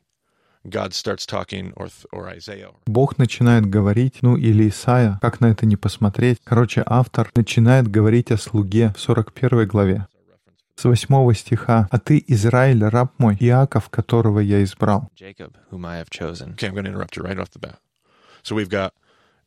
Бог 2.86 3.18
начинает 3.18 3.66
говорить, 3.66 4.20
ну 4.22 4.38
или 4.38 4.70
Исаия, 4.70 5.18
как 5.22 5.42
на 5.42 5.48
это 5.48 5.66
не 5.66 5.76
посмотреть. 5.76 6.40
Короче, 6.44 6.84
автор 6.86 7.32
начинает 7.36 7.88
говорить 7.88 8.32
о 8.32 8.38
слуге 8.38 8.94
в 8.96 9.00
41 9.00 9.68
главе. 9.68 10.08
С 10.76 10.86
8 10.86 11.34
стиха. 11.34 11.88
«А 11.92 12.00
ты, 12.00 12.24
Израиль, 12.28 12.84
раб 12.84 13.14
мой, 13.20 13.36
Иаков, 13.40 13.90
которого 13.90 14.40
я 14.40 14.64
избрал». 14.64 15.10
Jacob, 15.16 15.56
whom 15.72 15.86
I 15.86 15.98
have 15.98 16.10
chosen. 16.10 16.54
Okay, 16.54 16.68
I'm 16.68 16.74
going 16.74 16.86
to 16.86 16.92
interrupt 16.92 17.16
you 17.16 17.24
right 17.24 17.38
off 17.38 17.52
the 17.52 17.60
bat. 17.60 17.80
So 18.42 18.56
we've 18.56 18.70
got 18.70 18.94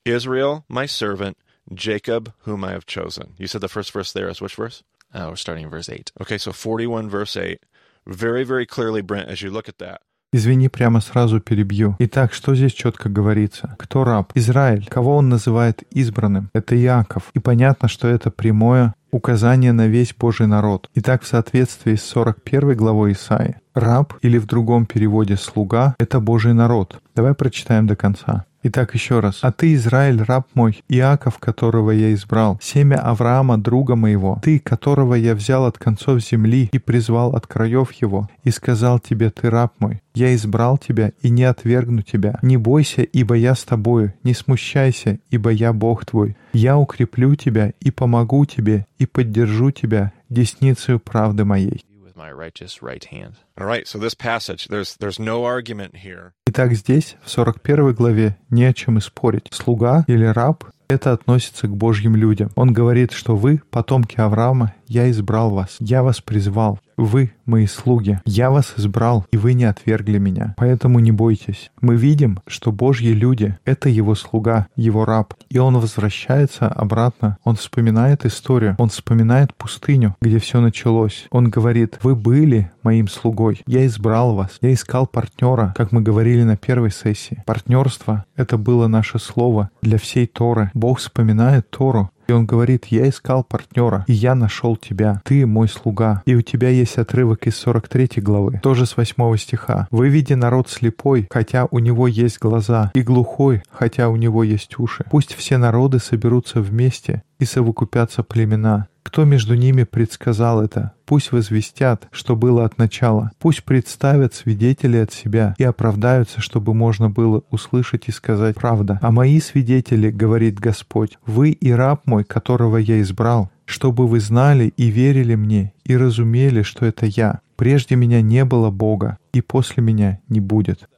Israel, 0.04 0.64
my 0.68 0.86
servant, 0.86 1.36
Jacob, 1.72 2.32
whom 2.44 2.62
I 2.64 2.72
have 2.72 2.86
chosen. 2.86 3.34
You 3.38 3.46
said 3.46 3.62
the 3.62 3.68
first 3.68 3.90
verse 3.92 4.12
there 4.12 4.28
is 4.28 4.40
which 4.40 4.54
verse? 4.54 4.84
Uh, 5.12 5.26
we're 5.30 5.36
starting 5.36 5.64
in 5.64 5.70
verse 5.70 5.88
8. 5.88 6.12
Okay, 6.20 6.38
so 6.38 6.52
41 6.52 7.08
verse 7.08 7.36
8. 7.36 7.58
Very, 8.06 8.44
very 8.44 8.66
clearly, 8.66 9.00
Brent, 9.00 9.28
as 9.28 9.42
you 9.42 9.50
look 9.50 9.68
at 9.68 9.78
that, 9.78 10.02
Извини, 10.34 10.68
прямо 10.68 11.00
сразу 11.00 11.40
перебью. 11.40 11.94
Итак, 12.00 12.32
что 12.32 12.56
здесь 12.56 12.72
четко 12.72 13.08
говорится? 13.08 13.76
Кто 13.78 14.02
раб? 14.02 14.32
Израиль. 14.34 14.88
Кого 14.90 15.16
он 15.16 15.28
называет 15.28 15.84
избранным? 15.92 16.50
Это 16.52 16.76
Иаков. 16.76 17.30
И 17.34 17.38
понятно, 17.38 17.86
что 17.86 18.08
это 18.08 18.32
прямое 18.32 18.94
указание 19.12 19.72
на 19.72 19.86
весь 19.86 20.12
Божий 20.12 20.48
народ. 20.48 20.90
Итак, 20.96 21.22
в 21.22 21.28
соответствии 21.28 21.94
с 21.94 22.02
41 22.02 22.76
главой 22.76 23.12
Исаии, 23.12 23.58
раб 23.74 24.14
или 24.22 24.38
в 24.38 24.46
другом 24.46 24.86
переводе 24.86 25.36
слуга— 25.36 25.94
это 26.00 26.18
Божий 26.18 26.52
народ. 26.52 27.00
Давай 27.14 27.34
прочитаем 27.34 27.86
до 27.86 27.94
конца. 27.94 28.44
Итак, 28.66 28.94
еще 28.94 29.20
раз. 29.20 29.40
«А 29.42 29.52
ты, 29.52 29.74
Израиль, 29.74 30.22
раб 30.22 30.46
мой, 30.54 30.82
Иаков, 30.88 31.38
которого 31.38 31.90
я 31.90 32.14
избрал, 32.14 32.58
семя 32.62 32.96
Авраама, 32.96 33.58
друга 33.58 33.94
моего, 33.94 34.40
ты, 34.42 34.58
которого 34.58 35.12
я 35.12 35.34
взял 35.34 35.66
от 35.66 35.76
концов 35.76 36.24
земли 36.24 36.70
и 36.72 36.78
призвал 36.78 37.36
от 37.36 37.46
краев 37.46 37.92
его, 37.92 38.30
и 38.42 38.50
сказал 38.50 39.00
тебе, 39.00 39.28
ты 39.28 39.50
раб 39.50 39.74
мой, 39.80 40.00
я 40.14 40.34
избрал 40.34 40.78
тебя 40.78 41.12
и 41.20 41.28
не 41.28 41.44
отвергну 41.44 42.00
тебя. 42.00 42.38
Не 42.40 42.56
бойся, 42.56 43.02
ибо 43.02 43.34
я 43.34 43.54
с 43.54 43.64
тобою, 43.64 44.14
не 44.22 44.32
смущайся, 44.32 45.18
ибо 45.30 45.50
я 45.50 45.74
Бог 45.74 46.06
твой. 46.06 46.34
Я 46.54 46.78
укреплю 46.78 47.34
тебя 47.34 47.72
и 47.80 47.90
помогу 47.90 48.46
тебе, 48.46 48.86
и 48.98 49.04
поддержу 49.04 49.72
тебя 49.72 50.12
десницею 50.30 51.00
правды 51.00 51.44
моей». 51.44 51.84
With 52.14 52.22
my 52.22 52.32
righteous 52.32 52.82
right 52.82 53.04
hand. 53.04 53.34
all 53.58 53.66
right, 53.66 53.86
so 53.88 53.98
this 53.98 54.14
passage, 54.14 54.68
there's, 54.68 54.96
there's 54.96 55.18
no 55.18 55.44
argument 55.44 55.96
here. 55.96 56.32
Итак, 56.46 56.72
здесь, 56.72 57.16
в 57.24 57.30
41 57.30 57.92
главе, 57.92 58.36
не 58.50 58.64
о 58.64 58.72
чем 58.72 58.98
и 58.98 59.00
спорить. 59.00 59.48
Слуга 59.52 60.04
или 60.06 60.24
раб— 60.24 60.64
это 60.88 61.12
относится 61.12 61.66
к 61.66 61.76
Божьим 61.76 62.14
людям. 62.14 62.50
Он 62.54 62.72
говорит, 62.72 63.12
что 63.12 63.36
вы, 63.36 63.62
потомки 63.70 64.20
Авраама, 64.20 64.74
я 64.88 65.10
избрал 65.10 65.50
вас, 65.50 65.76
я 65.80 66.02
вас 66.02 66.20
призвал. 66.20 66.78
Вы 66.96 67.32
мои 67.44 67.66
слуги. 67.66 68.20
Я 68.24 68.50
вас 68.50 68.74
избрал, 68.76 69.26
и 69.32 69.36
вы 69.36 69.54
не 69.54 69.64
отвергли 69.64 70.18
меня. 70.18 70.54
Поэтому 70.56 71.00
не 71.00 71.12
бойтесь. 71.12 71.70
Мы 71.80 71.96
видим, 71.96 72.38
что 72.46 72.72
Божьи 72.72 73.08
люди— 73.08 73.58
это 73.64 73.88
его 73.88 74.14
слуга, 74.14 74.68
его 74.76 75.04
раб. 75.04 75.34
И 75.50 75.58
он 75.58 75.78
возвращается 75.78 76.68
обратно. 76.68 77.38
Он 77.44 77.56
вспоминает 77.56 78.24
историю. 78.24 78.76
Он 78.78 78.88
вспоминает 78.88 79.54
пустыню, 79.54 80.16
где 80.20 80.38
все 80.38 80.60
началось. 80.60 81.26
Он 81.30 81.50
говорит, 81.50 81.98
вы 82.02 82.14
были 82.14 82.70
моим 82.82 83.08
слугой. 83.08 83.62
Я 83.66 83.84
избрал 83.86 84.34
вас. 84.34 84.58
Я 84.60 84.72
искал 84.72 85.06
партнера, 85.06 85.74
как 85.76 85.90
мы 85.90 86.00
говорили 86.00 86.44
на 86.44 86.56
первой 86.56 86.90
сессии. 86.90 87.42
Партнерство— 87.46 88.24
это 88.36 88.56
было 88.56 88.86
наше 88.86 89.18
слово 89.18 89.70
для 89.82 89.98
всей 89.98 90.26
Торы. 90.26 90.70
Бог 90.74 90.98
вспоминает 90.98 91.68
Тору, 91.70 92.10
и 92.26 92.32
он 92.32 92.46
говорит, 92.46 92.86
я 92.86 93.08
искал 93.08 93.44
партнера, 93.44 94.04
и 94.06 94.12
я 94.12 94.34
нашел 94.34 94.76
тебя. 94.76 95.20
Ты 95.24 95.46
мой 95.46 95.68
слуга. 95.68 96.22
И 96.26 96.34
у 96.34 96.42
тебя 96.42 96.68
есть 96.68 96.98
отрывок 96.98 97.46
из 97.46 97.56
43 97.56 98.22
главы, 98.22 98.60
тоже 98.62 98.86
с 98.86 98.96
8 98.96 99.36
стиха. 99.36 99.88
«Выведи 99.90 100.34
народ 100.34 100.68
слепой, 100.68 101.28
хотя 101.30 101.66
у 101.70 101.78
него 101.78 102.08
есть 102.08 102.38
глаза, 102.38 102.90
и 102.94 103.02
глухой, 103.02 103.62
хотя 103.70 104.08
у 104.08 104.16
него 104.16 104.42
есть 104.44 104.78
уши. 104.78 105.04
Пусть 105.10 105.34
все 105.34 105.58
народы 105.58 105.98
соберутся 105.98 106.60
вместе 106.60 107.22
и 107.38 107.44
совокупятся 107.44 108.22
племена. 108.22 108.88
Кто 109.04 109.24
между 109.24 109.54
ними 109.54 109.84
предсказал 109.84 110.62
это? 110.62 110.92
Пусть 111.04 111.30
возвестят, 111.30 112.08
что 112.10 112.34
было 112.34 112.64
от 112.64 112.78
начала. 112.78 113.30
Пусть 113.38 113.62
представят 113.62 114.34
свидетели 114.34 114.96
от 114.96 115.12
себя 115.12 115.54
и 115.58 115.62
оправдаются, 115.62 116.40
чтобы 116.40 116.74
можно 116.74 117.10
было 117.10 117.44
услышать 117.50 118.08
и 118.08 118.12
сказать 118.12 118.56
правда. 118.56 118.98
А 119.02 119.12
мои 119.12 119.38
свидетели, 119.40 120.10
говорит 120.10 120.58
Господь, 120.58 121.18
вы 121.26 121.50
и 121.50 121.70
раб 121.70 122.06
мой, 122.06 122.24
которого 122.24 122.78
я 122.78 123.00
избрал, 123.02 123.50
чтобы 123.66 124.08
вы 124.08 124.18
знали 124.18 124.72
и 124.76 124.86
верили 124.86 125.34
мне, 125.34 125.74
и 125.84 125.96
разумели, 125.96 126.62
что 126.62 126.86
это 126.86 127.06
я. 127.06 127.40
Прежде 127.56 127.94
меня 127.94 128.20
не 128.20 128.44
было 128.44 128.70
Бога, 128.70 129.18
и 129.32 129.40
после 129.42 129.82
меня 129.82 130.18
не 130.28 130.40
будет. 130.40 130.88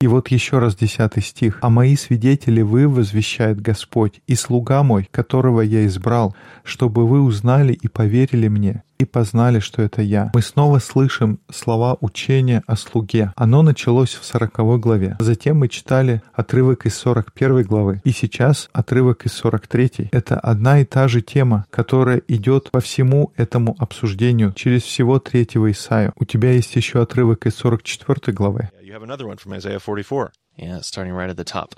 И 0.00 0.06
вот 0.06 0.28
еще 0.28 0.58
раз 0.58 0.76
десятый 0.76 1.22
стих. 1.22 1.58
«А 1.62 1.70
мои 1.70 1.96
свидетели 1.96 2.62
вы, 2.62 2.88
возвещает 2.88 3.60
Господь, 3.60 4.20
и 4.26 4.34
слуга 4.34 4.82
мой, 4.82 5.08
которого 5.10 5.60
я 5.60 5.86
избрал, 5.86 6.34
чтобы 6.64 7.06
вы 7.06 7.20
узнали 7.20 7.72
и 7.72 7.88
поверили 7.88 8.48
мне, 8.48 8.82
и 9.02 9.04
познали, 9.04 9.60
что 9.60 9.82
это 9.82 10.02
я». 10.02 10.30
Мы 10.34 10.42
снова 10.42 10.78
слышим 10.78 11.40
слова 11.50 11.96
учения 12.00 12.62
о 12.66 12.76
слуге. 12.76 13.32
Оно 13.36 13.62
началось 13.62 14.14
в 14.14 14.24
40 14.24 14.80
главе. 14.80 15.16
Затем 15.20 15.58
мы 15.58 15.68
читали 15.68 16.22
отрывок 16.32 16.86
из 16.86 16.96
41 16.96 17.62
главы. 17.64 18.00
И 18.04 18.12
сейчас 18.12 18.68
отрывок 18.72 19.26
из 19.26 19.32
43. 19.34 20.08
Это 20.12 20.38
одна 20.38 20.80
и 20.80 20.84
та 20.84 21.08
же 21.08 21.20
тема, 21.20 21.66
которая 21.70 22.22
идет 22.28 22.70
по 22.70 22.80
всему 22.80 23.32
этому 23.36 23.76
обсуждению 23.78 24.52
через 24.52 24.82
всего 24.82 25.18
третьего 25.18 25.70
Исаия. 25.70 26.12
У 26.16 26.24
тебя 26.24 26.52
есть 26.52 26.74
еще 26.76 27.02
отрывок 27.02 27.46
из 27.46 27.54
44 27.56 28.32
главы. 28.34 28.70
Yeah, 28.72 28.86
you 28.86 28.92
have 28.92 29.02
another 29.02 29.26
one 29.26 29.38
from 29.38 29.52
Isaiah 29.52 29.78
44. 29.78 30.32
Yeah, 30.56 30.80
starting 30.80 31.12
right 31.12 31.30
at 31.30 31.36
the 31.36 31.44
top. 31.44 31.74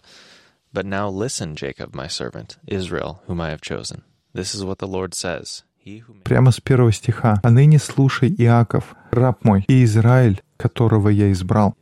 But 0.72 0.86
now 0.86 1.08
listen, 1.08 1.54
Jacob, 1.54 1.94
my 1.94 2.08
servant, 2.08 2.58
Israel, 2.66 3.22
whom 3.26 3.40
I 3.40 3.50
have 3.50 3.60
chosen. 3.60 4.02
This 4.34 4.54
is 4.54 4.64
what 4.64 4.78
the 4.78 4.88
Lord 4.88 5.14
says. 5.14 5.62
Прямо 6.24 6.50
с 6.50 6.60
первого 6.60 6.92
стиха. 6.92 7.40
«А 7.42 7.50
ныне 7.50 7.78
слушай, 7.78 8.34
Иаков, 8.38 8.94
раб 9.10 9.44
мой, 9.44 9.64
и 9.68 9.84
Израиль, 9.84 10.42
которого 10.56 11.08
я 11.08 11.30
избрал». 11.32 11.76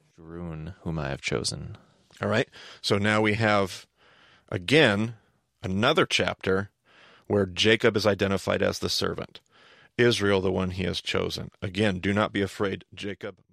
All 2.21 2.28
right, 2.28 2.49
so 2.80 2.99
now 2.99 3.21
we 3.21 3.35
have, 3.35 3.87
again, 4.49 5.14
another 5.62 6.06
chapter 6.06 6.71
where 7.26 7.47
Jacob 7.47 7.97
is 7.97 8.06
identified 8.06 8.62
as 8.62 8.78
the 8.78 8.88
servant. 8.88 9.40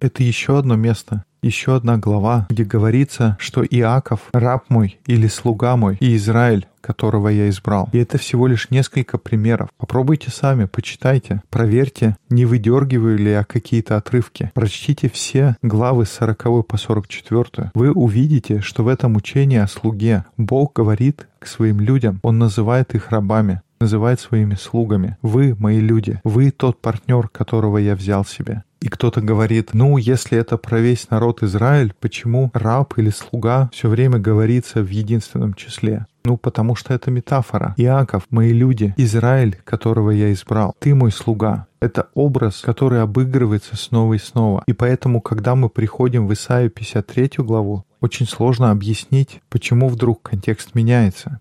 Это 0.00 0.22
еще 0.22 0.58
одно 0.58 0.76
место, 0.76 1.24
еще 1.42 1.74
одна 1.76 1.96
глава, 1.96 2.46
где 2.50 2.64
говорится, 2.64 3.36
что 3.40 3.64
Иаков— 3.64 4.20
раб 4.32 4.64
мой 4.68 4.98
или 5.06 5.26
слуга 5.26 5.76
мой, 5.76 5.96
и 6.00 6.16
Израиль, 6.16 6.66
которого 6.80 7.28
я 7.28 7.48
избрал. 7.48 7.88
И 7.92 7.98
это 7.98 8.18
всего 8.18 8.46
лишь 8.46 8.70
несколько 8.70 9.18
примеров. 9.18 9.70
Попробуйте 9.76 10.30
сами, 10.30 10.64
почитайте, 10.64 11.42
проверьте, 11.50 12.16
не 12.28 12.44
выдергиваю 12.44 13.18
ли 13.18 13.30
я 13.30 13.44
какие-то 13.44 13.96
отрывки. 13.96 14.50
Прочтите 14.54 15.08
все 15.08 15.56
главы 15.62 16.06
с 16.06 16.12
40 16.12 16.66
по 16.66 16.76
44. 16.76 17.70
Вы 17.74 17.92
увидите, 17.92 18.60
что 18.60 18.84
в 18.84 18.88
этом 18.88 19.16
учении 19.16 19.58
о 19.58 19.68
слуге 19.68 20.24
Бог 20.36 20.74
говорит 20.74 21.28
к 21.38 21.46
своим 21.46 21.80
людям, 21.80 22.20
Он 22.22 22.38
называет 22.38 22.94
их 22.94 23.10
рабами 23.10 23.62
называет 23.80 24.20
своими 24.20 24.54
слугами. 24.54 25.16
Вы 25.22 25.56
мои 25.58 25.80
люди, 25.80 26.20
вы 26.22 26.50
тот 26.50 26.80
партнер, 26.80 27.28
которого 27.28 27.78
я 27.78 27.96
взял 27.96 28.24
себе. 28.24 28.62
И 28.80 28.88
кто-то 28.88 29.20
говорит, 29.20 29.70
ну, 29.74 29.98
если 29.98 30.38
это 30.38 30.56
про 30.56 30.80
весь 30.80 31.10
народ 31.10 31.42
Израиль, 31.42 31.92
почему 32.00 32.50
раб 32.54 32.96
или 32.98 33.10
слуга 33.10 33.70
все 33.72 33.88
время 33.88 34.18
говорится 34.18 34.82
в 34.82 34.88
единственном 34.88 35.54
числе? 35.54 36.06
Ну, 36.24 36.36
потому 36.36 36.74
что 36.74 36.94
это 36.94 37.10
метафора. 37.10 37.74
Иаков, 37.76 38.24
мои 38.30 38.52
люди, 38.52 38.94
Израиль, 38.96 39.58
которого 39.64 40.10
я 40.10 40.32
избрал. 40.32 40.74
Ты 40.78 40.94
мой 40.94 41.12
слуга. 41.12 41.66
Это 41.80 42.08
образ, 42.14 42.60
который 42.60 43.02
обыгрывается 43.02 43.76
снова 43.76 44.14
и 44.14 44.18
снова. 44.18 44.62
И 44.66 44.72
поэтому, 44.72 45.20
когда 45.20 45.54
мы 45.54 45.68
приходим 45.70 46.26
в 46.26 46.32
Исаию 46.32 46.70
53 46.70 47.32
главу, 47.38 47.84
очень 48.00 48.26
сложно 48.26 48.70
объяснить, 48.70 49.40
почему 49.48 49.88
вдруг 49.88 50.22
контекст 50.22 50.74
меняется. 50.74 51.40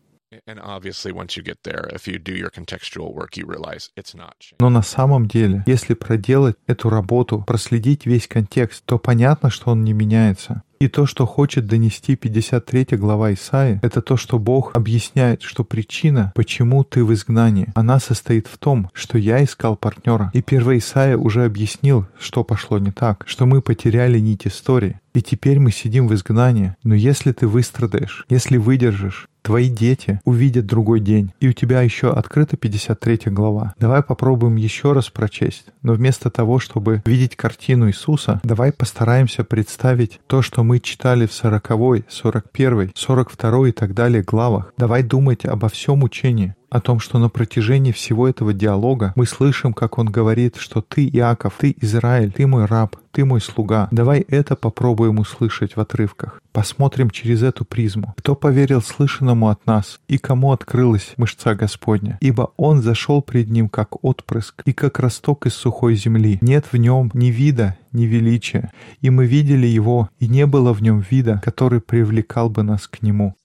Но 4.60 4.70
на 4.70 4.84
самом 4.84 5.28
деле, 5.28 5.64
если 5.66 5.96
проделать 5.96 6.56
эту 6.68 6.90
работу, 6.90 7.44
проследить 7.48 8.06
весь 8.06 8.28
контекст, 8.28 8.84
то 8.86 9.00
понятно, 9.00 9.50
что 9.50 9.72
он 9.72 9.84
не 9.84 9.94
меняется. 9.94 10.62
И 10.80 10.88
то, 10.88 11.06
что 11.06 11.26
хочет 11.26 11.66
донести 11.66 12.16
53 12.16 12.98
глава 12.98 13.34
Исаи, 13.34 13.80
это 13.82 14.02
то, 14.02 14.16
что 14.16 14.40
Бог 14.40 14.76
объясняет, 14.78 15.42
что 15.42 15.66
причина, 15.66 16.32
почему 16.36 16.86
ты 16.86 17.04
в 17.04 17.12
изгнании, 17.14 17.68
она 17.76 18.00
состоит 18.00 18.48
в 18.48 18.58
том, 18.58 18.90
что 18.94 19.18
я 19.18 19.44
искал 19.44 19.76
партнера. 19.76 20.32
И 20.34 20.42
первый 20.42 20.78
Исаия 20.78 21.18
уже 21.18 21.44
объяснил, 21.44 22.06
что 22.18 22.46
пошло 22.46 22.78
не 22.78 22.92
так, 22.92 23.26
что 23.28 23.46
мы 23.46 23.62
потеряли 23.62 24.20
нить 24.20 24.48
истории. 24.48 25.00
И 25.14 25.22
теперь 25.22 25.60
мы 25.60 25.72
сидим 25.72 26.08
в 26.08 26.14
изгнании. 26.14 26.76
Но 26.84 26.96
если 26.96 27.32
ты 27.32 27.48
выстрадаешь, 27.48 28.26
если 28.30 28.58
выдержишь, 28.58 29.28
Твои 29.42 29.70
дети 29.70 30.20
увидят 30.26 30.66
другой 30.66 31.00
день, 31.00 31.32
и 31.40 31.48
у 31.48 31.54
тебя 31.54 31.82
еще 31.82 32.12
открыта 32.12 32.58
53 32.58 33.32
глава. 33.32 33.74
Давай 33.80 34.04
попробуем 34.04 34.58
еще 34.58 34.92
раз 34.92 35.10
прочесть, 35.10 35.68
но 35.82 35.94
вместо 35.94 36.30
того, 36.30 36.60
чтобы 36.60 37.02
видеть 37.06 37.36
картину 37.36 37.88
Иисуса, 37.88 38.42
давай 38.44 38.72
постараемся 38.72 39.44
представить 39.44 40.20
то, 40.28 40.42
что 40.42 40.64
мы 40.64 40.80
читали 40.80 41.26
в 41.26 41.34
40, 41.34 42.06
41, 42.10 42.92
42 42.94 43.70
и 43.70 43.72
так 43.72 43.94
далее 43.94 44.24
главах. 44.24 44.74
Давай 44.78 45.04
думать 45.04 45.46
обо 45.46 45.70
всем 45.70 46.04
учении, 46.04 46.54
о 46.70 46.82
том, 46.82 47.00
что 47.00 47.20
на 47.20 47.30
протяжении 47.30 47.92
всего 47.92 48.28
этого 48.28 48.54
диалога 48.54 49.14
мы 49.16 49.26
слышим, 49.26 49.74
как 49.74 49.98
он 49.98 50.08
говорит, 50.08 50.58
что 50.58 50.82
ты, 50.82 51.08
Иаков, 51.08 51.56
ты 51.58 51.76
Израиль, 51.82 52.32
ты 52.32 52.48
мой 52.48 52.66
раб, 52.66 52.96
ты 53.12 53.26
мой 53.26 53.42
слуга. 53.42 53.88
Давай 53.92 54.20
это 54.22 54.56
попробуем 54.56 55.20
услышать 55.20 55.76
в 55.76 55.80
отрывках. 55.80 56.42
Посмотрим 56.52 57.10
через 57.10 57.44
эту 57.44 57.66
призму. 57.66 58.14
Кто 58.18 58.36
поверил 58.36 58.82
слышанному 58.82 59.50
от 59.50 59.66
нас, 59.66 60.00
и 60.08 60.18
кому 60.18 60.52
открылась 60.52 61.14
мышца 61.18 61.56
Господня? 61.56 62.18
Ибо 62.22 62.52
он 62.58 62.82
зашел 62.82 63.22
пред 63.22 63.50
ним 63.50 63.70
как 63.70 64.04
отпрыск, 64.04 64.62
и 64.66 64.74
как 64.74 65.00
росток 65.00 65.46
из 65.46 65.54
сухой 65.54 65.96
земли. 65.96 66.38
Нет 66.42 66.66
в 66.72 66.78
нем 66.78 67.12
ни 67.14 67.28
вида, 67.28 67.78
ни 67.92 68.06
величия. 68.06 68.72
И 69.02 69.10
мы 69.10 69.26
видели 69.26 69.68
его, 69.68 70.10
и 70.20 70.28
не 70.28 70.46
было 70.46 70.74
в 70.74 70.82
нем 70.82 71.04
вида, 71.10 71.42
который 71.44 71.82
привлекал 71.82 72.50
бы 72.50 72.64
нас 72.64 72.88
к 72.88 73.02
нему. 73.02 73.36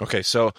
Okay, 0.00 0.22
so 0.22 0.52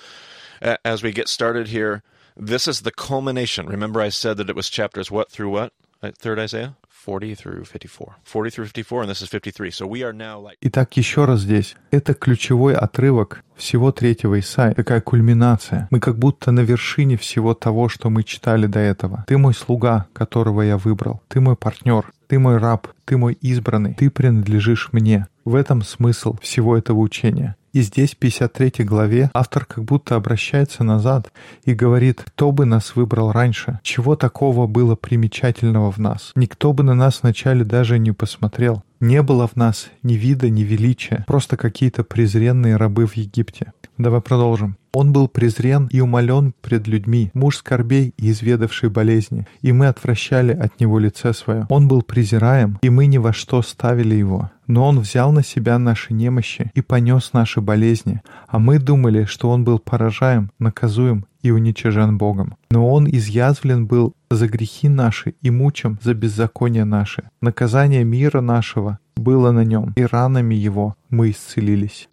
as 0.61 1.03
we 1.03 1.11
get 1.11 1.27
started 1.27 1.67
here, 1.67 2.03
this 2.37 2.67
is 2.67 2.81
the 2.81 2.91
culmination. 2.91 3.67
Remember, 3.67 4.01
I 4.01 4.09
said 4.09 4.37
that 4.37 4.49
it 4.49 4.55
was 4.55 4.69
chapters 4.69 5.09
what 5.09 5.31
through 5.31 5.49
what? 5.49 5.73
Uh, 6.03 6.11
Third 6.19 6.39
Isaiah? 6.39 6.75
40 7.05 7.35
through 7.35 7.65
54. 7.65 8.15
40 8.23 8.49
through 8.49 8.65
54, 8.65 9.01
and 9.03 9.09
this 9.09 9.21
is 9.21 9.29
53. 9.29 9.71
So 9.71 9.85
we 9.85 10.03
are 10.03 10.11
now 10.11 10.39
like. 10.39 10.57
Итак, 10.61 10.97
еще 10.97 11.25
раз 11.25 11.41
здесь. 11.41 11.75
Это 11.91 12.15
ключевой 12.15 12.73
отрывок 12.73 13.43
всего 13.55 13.91
третьего 13.91 14.39
Исаия, 14.39 14.73
такая 14.73 15.01
кульминация. 15.01 15.87
Мы 15.91 15.99
как 15.99 16.17
будто 16.17 16.51
на 16.51 16.61
вершине 16.61 17.15
всего 17.15 17.53
того, 17.53 17.89
что 17.89 18.09
мы 18.09 18.23
читали 18.23 18.65
до 18.65 18.79
этого. 18.79 19.23
Ты 19.27 19.37
мой 19.37 19.53
слуга, 19.53 20.07
которого 20.13 20.63
я 20.63 20.77
выбрал. 20.77 21.21
Ты 21.27 21.41
мой 21.41 21.55
партнер. 21.55 22.05
Ты 22.27 22.39
мой 22.39 22.57
раб. 22.57 22.87
Ты 23.05 23.17
мой 23.17 23.33
избранный. 23.33 23.93
Ты 23.93 24.09
принадлежишь 24.09 24.89
мне. 24.91 25.27
В 25.45 25.53
этом 25.53 25.83
смысл 25.83 26.35
всего 26.41 26.75
этого 26.75 26.99
учения. 26.99 27.55
И 27.75 27.81
здесь, 27.81 28.13
в 28.13 28.17
53 28.19 28.85
главе, 28.85 29.29
автор 29.33 29.65
как 29.65 29.83
будто 29.83 30.15
обращается 30.15 30.85
назад 30.85 31.33
и 31.65 31.73
говорит, 31.73 32.23
кто 32.25 32.53
бы 32.53 32.63
нас 32.63 32.95
выбрал 32.95 33.33
раньше, 33.33 33.81
чего 33.83 34.15
такого 34.15 34.65
было 34.65 34.95
примечательного 34.95 35.91
в 35.91 35.97
нас. 35.97 36.31
Никто 36.37 36.71
бы 36.71 36.83
на 36.83 36.93
нас 36.93 37.19
вначале 37.21 37.65
даже 37.65 37.99
не 37.99 38.13
посмотрел. 38.13 38.81
Не 39.01 39.21
было 39.21 39.45
в 39.45 39.57
нас 39.57 39.89
ни 40.03 40.13
вида, 40.13 40.49
ни 40.49 40.61
величия, 40.61 41.25
просто 41.27 41.57
какие-то 41.57 42.05
презренные 42.05 42.77
рабы 42.77 43.05
в 43.05 43.17
Египте. 43.17 43.73
Давай 43.97 44.21
продолжим. 44.21 44.77
Он 44.95 45.11
был 45.11 45.27
презрен 45.27 45.89
и 45.91 45.99
умолен 45.99 46.53
пред 46.61 46.87
людьми, 46.87 47.29
муж 47.33 47.57
скорбей 47.57 48.13
и 48.17 48.31
изведавший 48.31 48.89
болезни, 48.89 49.45
и 49.61 49.73
мы 49.73 49.87
отвращали 49.87 50.53
от 50.53 50.79
него 50.79 50.99
лице 50.99 51.33
свое. 51.33 51.65
Он 51.67 51.89
был 51.89 52.01
презираем, 52.01 52.79
и 52.81 52.89
мы 52.89 53.07
ни 53.07 53.17
во 53.17 53.33
что 53.33 53.61
ставили 53.61 54.15
его. 54.15 54.51
Но 54.67 54.87
он 54.87 55.01
взял 55.01 55.33
на 55.33 55.43
себя 55.43 55.77
наши 55.79 56.13
немощи 56.13 56.71
и 56.73 56.81
понес 56.81 57.33
наши 57.33 57.59
болезни, 57.59 58.21
а 58.47 58.57
мы 58.57 58.79
думали, 58.79 59.25
что 59.25 59.49
он 59.49 59.65
был 59.65 59.79
поражаем, 59.79 60.49
наказуем 60.59 61.25
и 61.41 61.51
уничижен 61.51 62.17
Богом. 62.17 62.55
Но 62.71 62.89
он 62.89 63.05
изъязвлен 63.05 63.87
был 63.87 64.13
за 64.31 64.47
грехи 64.47 64.87
наши 64.87 65.35
и 65.41 65.49
мучим 65.49 65.99
за 66.01 66.13
беззаконие 66.13 66.85
наши. 66.85 67.29
Наказание 67.41 68.05
мира 68.05 68.39
нашего 68.39 68.99
было 69.17 69.51
на 69.51 69.65
нем, 69.65 69.91
и 69.97 70.03
ранами 70.03 70.55
его 70.55 70.95
мы 71.09 71.31
исцелились. 71.31 72.07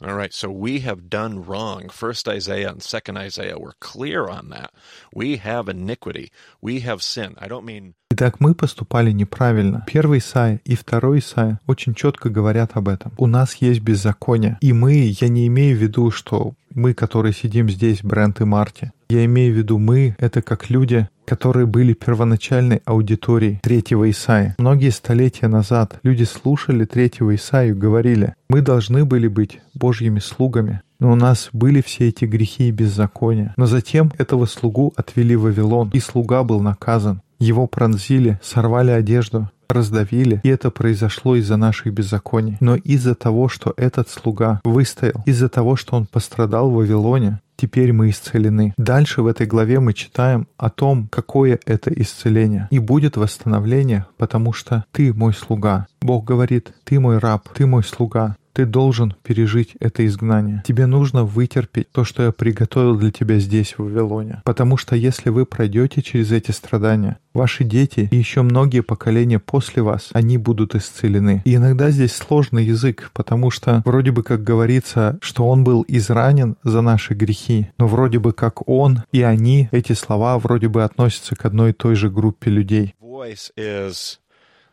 His 0.00 0.06
wounds 0.06 0.08
we 0.08 0.08
are 0.08 0.12
healed. 0.12 0.12
All 0.12 0.16
right, 0.16 0.34
so 0.34 0.50
we 0.50 0.80
have 0.80 1.08
done 1.08 1.44
wrong. 1.44 1.88
First 1.88 2.28
Isaiah 2.28 2.70
and 2.70 2.82
second 2.82 3.16
Isaiah 3.18 3.58
were 3.58 3.74
clear 3.80 4.28
on 4.28 4.50
that. 4.50 4.70
We 5.14 5.36
have 5.38 5.68
iniquity. 5.68 6.30
We 6.60 6.80
have 6.80 7.02
sin. 7.02 7.36
I 7.38 7.48
don't 7.48 7.64
mean 7.64 7.94
Итак, 8.14 8.40
мы 8.40 8.54
поступали 8.54 9.10
неправильно. 9.10 9.82
Первый 9.86 10.18
Исаия 10.18 10.60
и 10.66 10.76
второй 10.76 11.20
Исаия 11.20 11.60
очень 11.66 11.94
четко 11.94 12.28
говорят 12.28 12.72
об 12.74 12.88
этом. 12.88 13.12
У 13.16 13.26
нас 13.26 13.54
есть 13.54 13.80
беззаконие. 13.80 14.58
И 14.60 14.74
мы, 14.74 15.14
я 15.18 15.28
не 15.28 15.46
имею 15.46 15.78
в 15.78 15.80
виду, 15.80 16.10
что 16.10 16.52
мы, 16.77 16.93
которые 16.93 17.33
сидим 17.33 17.69
здесь, 17.69 18.03
Брент 18.03 18.39
и 18.39 18.45
Марти, 18.45 18.91
я 19.09 19.25
имею 19.25 19.53
в 19.53 19.57
виду 19.57 19.77
мы, 19.77 20.15
это 20.19 20.41
как 20.41 20.69
люди, 20.69 21.09
которые 21.25 21.65
были 21.65 21.93
первоначальной 21.93 22.81
аудиторией 22.85 23.59
третьего 23.63 24.09
Исаия. 24.09 24.55
Многие 24.59 24.91
столетия 24.91 25.47
назад 25.47 25.99
люди 26.03 26.23
слушали 26.23 26.85
третьего 26.85 27.35
Исаию 27.35 27.75
говорили, 27.75 28.35
мы 28.49 28.61
должны 28.61 29.05
были 29.05 29.27
быть 29.27 29.59
Божьими 29.73 30.19
слугами, 30.19 30.81
но 30.99 31.11
у 31.11 31.15
нас 31.15 31.49
были 31.51 31.81
все 31.81 32.09
эти 32.09 32.25
грехи 32.25 32.69
и 32.69 32.71
беззакония. 32.71 33.53
Но 33.57 33.65
затем 33.65 34.11
этого 34.17 34.45
слугу 34.45 34.93
отвели 34.95 35.35
в 35.35 35.41
Вавилон, 35.41 35.89
и 35.93 35.99
слуга 35.99 36.43
был 36.43 36.61
наказан. 36.61 37.21
Его 37.39 37.67
пронзили, 37.67 38.39
сорвали 38.41 38.91
одежду, 38.91 39.49
раздавили, 39.69 40.41
и 40.43 40.49
это 40.49 40.71
произошло 40.71 41.35
из-за 41.35 41.57
наших 41.57 41.93
беззаконий. 41.93 42.57
Но 42.59 42.75
из-за 42.75 43.15
того, 43.15 43.49
что 43.49 43.73
этот 43.77 44.09
слуга 44.09 44.61
выстоял, 44.63 45.23
из-за 45.25 45.49
того, 45.49 45.75
что 45.75 45.95
он 45.95 46.05
пострадал 46.05 46.69
в 46.69 46.75
Вавилоне, 46.75 47.39
теперь 47.57 47.91
мы 47.91 48.09
исцелены. 48.09 48.73
Дальше 48.77 49.21
в 49.21 49.27
этой 49.27 49.47
главе 49.47 49.79
мы 49.79 49.93
читаем 49.93 50.47
о 50.57 50.69
том, 50.69 51.07
какое 51.11 51.59
это 51.65 51.91
исцеление. 51.93 52.67
И 52.71 52.79
будет 52.79 53.17
восстановление, 53.17 54.05
потому 54.17 54.53
что 54.53 54.85
ты 54.91 55.13
мой 55.13 55.33
слуга. 55.33 55.87
Бог 56.01 56.23
говорит, 56.23 56.71
ты 56.83 56.99
мой 56.99 57.17
раб, 57.17 57.49
ты 57.53 57.65
мой 57.65 57.83
слуга. 57.83 58.35
Ты 58.57 58.65
должен 58.65 59.13
пережить 59.21 59.75
это 59.79 60.03
изгнание. 60.07 60.63
Тебе 60.65 60.87
нужно 60.87 61.23
вытерпеть 61.23 61.91
то, 61.91 62.03
что 62.03 62.23
я 62.23 62.31
приготовил 62.31 62.97
для 62.97 63.11
тебя 63.11 63.37
здесь, 63.37 63.75
в 63.77 63.83
Вавилоне. 63.83 64.41
Потому 64.45 64.77
что 64.77 64.95
если 64.95 65.29
вы 65.29 65.45
пройдете 65.45 66.01
через 66.01 66.31
эти 66.31 66.49
страдания, 66.49 67.19
ваши 67.35 67.63
дети 67.63 68.09
и 68.11 68.15
еще 68.15 68.41
многие 68.41 68.81
поколения 68.81 69.37
после 69.37 69.83
вас, 69.83 70.09
они 70.11 70.39
будут 70.39 70.73
исцелены. 70.73 71.43
И 71.45 71.53
иногда 71.53 71.91
здесь 71.91 72.15
сложный 72.15 72.65
язык, 72.65 73.11
потому 73.13 73.51
что 73.51 73.83
вроде 73.85 74.09
бы 74.09 74.23
как 74.23 74.43
говорится, 74.43 75.19
что 75.21 75.47
он 75.47 75.63
был 75.63 75.85
изранен 75.87 76.55
за 76.63 76.81
наши 76.81 77.13
грехи, 77.13 77.67
но 77.77 77.85
вроде 77.85 78.17
бы 78.17 78.33
как 78.33 78.67
он 78.67 79.03
и 79.11 79.21
они, 79.21 79.69
эти 79.71 79.93
слова 79.93 80.39
вроде 80.39 80.67
бы 80.67 80.83
относятся 80.83 81.35
к 81.35 81.45
одной 81.45 81.69
и 81.69 81.73
той 81.73 81.93
же 81.93 82.09
группе 82.09 82.49
людей. 82.49 82.95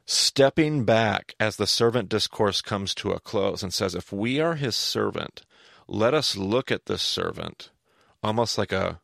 voice 0.03 0.07
is 0.07 0.13
stepping 0.13 0.85
back 0.85 1.35
as 1.39 1.55
the 1.57 1.67
servant 1.67 2.09
discourse 2.09 2.61
comes 2.61 2.93
to 2.95 3.11
a 3.11 3.19
close 3.19 3.63
and 3.63 3.73
says, 3.73 3.95
if 3.95 4.11
we 4.11 4.39
are 4.39 4.55
his 4.55 4.75
servant, 4.75 5.41
let 5.87 6.13
us 6.13 6.37
look 6.37 6.71
at 6.71 6.85
this 6.85 7.01
servant 7.01 7.71
almost 8.23 8.57
like 8.57 8.71
a 8.71 8.99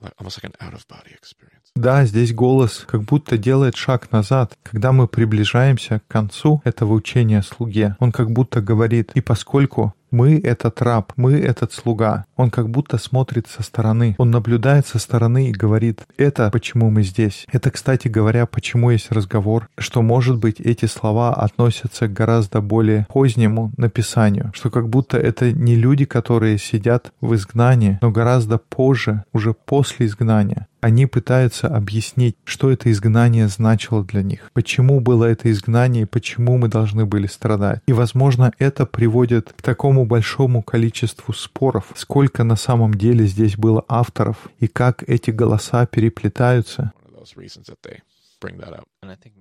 like, 0.00 0.12
almost 0.18 0.38
like 0.38 0.44
an 0.44 0.54
out 0.60 0.74
of 0.74 0.86
body 0.86 1.12
experience. 1.12 1.72
Да, 1.74 2.04
здесь 2.04 2.32
голос 2.32 2.84
как 2.86 3.02
будто 3.02 3.36
делает 3.36 3.76
шаг 3.76 4.12
назад. 4.12 4.56
Когда 4.62 4.92
мы 4.92 5.06
приближаемся 5.06 6.00
к 6.00 6.06
концу 6.08 6.60
этого 6.64 6.92
учения 6.92 7.38
о 7.38 7.42
слуге, 7.42 7.96
он 8.00 8.12
как 8.12 8.30
будто 8.30 8.60
говорит, 8.60 9.12
и 9.14 9.20
поскольку 9.20 9.94
мы 10.13 10.39
этот 10.39 10.81
раб, 10.81 11.11
мы 11.15 11.33
этот 11.33 11.73
слуга. 11.73 12.25
Он 12.37 12.51
как 12.51 12.69
будто 12.69 12.97
смотрит 12.97 13.47
со 13.47 13.63
стороны. 13.63 14.15
Он 14.19 14.29
наблюдает 14.29 14.85
со 14.85 14.99
стороны 14.99 15.49
и 15.49 15.51
говорит, 15.51 16.03
это 16.17 16.51
почему 16.51 16.91
мы 16.91 17.01
здесь. 17.03 17.47
Это, 17.51 17.71
кстати 17.71 18.07
говоря, 18.07 18.45
почему 18.45 18.91
есть 18.91 19.11
разговор, 19.11 19.67
что, 19.77 20.03
может 20.03 20.37
быть, 20.37 20.59
эти 20.59 20.85
слова 20.85 21.33
относятся 21.33 22.07
к 22.07 22.13
гораздо 22.13 22.61
более 22.61 23.07
позднему 23.09 23.71
написанию, 23.75 24.51
что 24.53 24.69
как 24.69 24.87
будто 24.87 25.17
это 25.17 25.51
не 25.51 25.75
люди, 25.75 26.05
которые 26.05 26.59
сидят 26.59 27.11
в 27.19 27.33
изгнании, 27.33 27.97
но 28.01 28.11
гораздо 28.11 28.59
позже, 28.59 29.23
уже 29.33 29.53
после 29.53 30.05
изгнания. 30.05 30.67
Они 30.83 31.05
пытаются 31.05 31.69
объяснить, 31.69 32.35
что 32.43 32.69
это 32.69 32.91
изгнание 32.91 33.47
значило 33.47 34.03
для 34.03 34.21
них, 34.21 34.51
почему 34.53 34.99
было 34.99 35.23
это 35.23 35.49
изгнание 35.49 36.03
и 36.03 36.05
почему 36.05 36.57
мы 36.57 36.67
должны 36.67 37.05
были 37.05 37.25
страдать. 37.25 37.79
И, 37.87 37.93
возможно, 37.93 38.51
это 38.59 38.85
приводит 38.85 39.53
к 39.57 39.61
такому 39.61 40.02
большому 40.05 40.61
количеству 40.61 41.33
споров, 41.33 41.91
сколько 41.95 42.43
на 42.43 42.55
самом 42.55 42.93
деле 42.93 43.25
здесь 43.25 43.57
было 43.57 43.83
авторов 43.87 44.49
и 44.59 44.67
как 44.67 45.03
эти 45.07 45.31
голоса 45.31 45.85
переплетаются. 45.85 46.91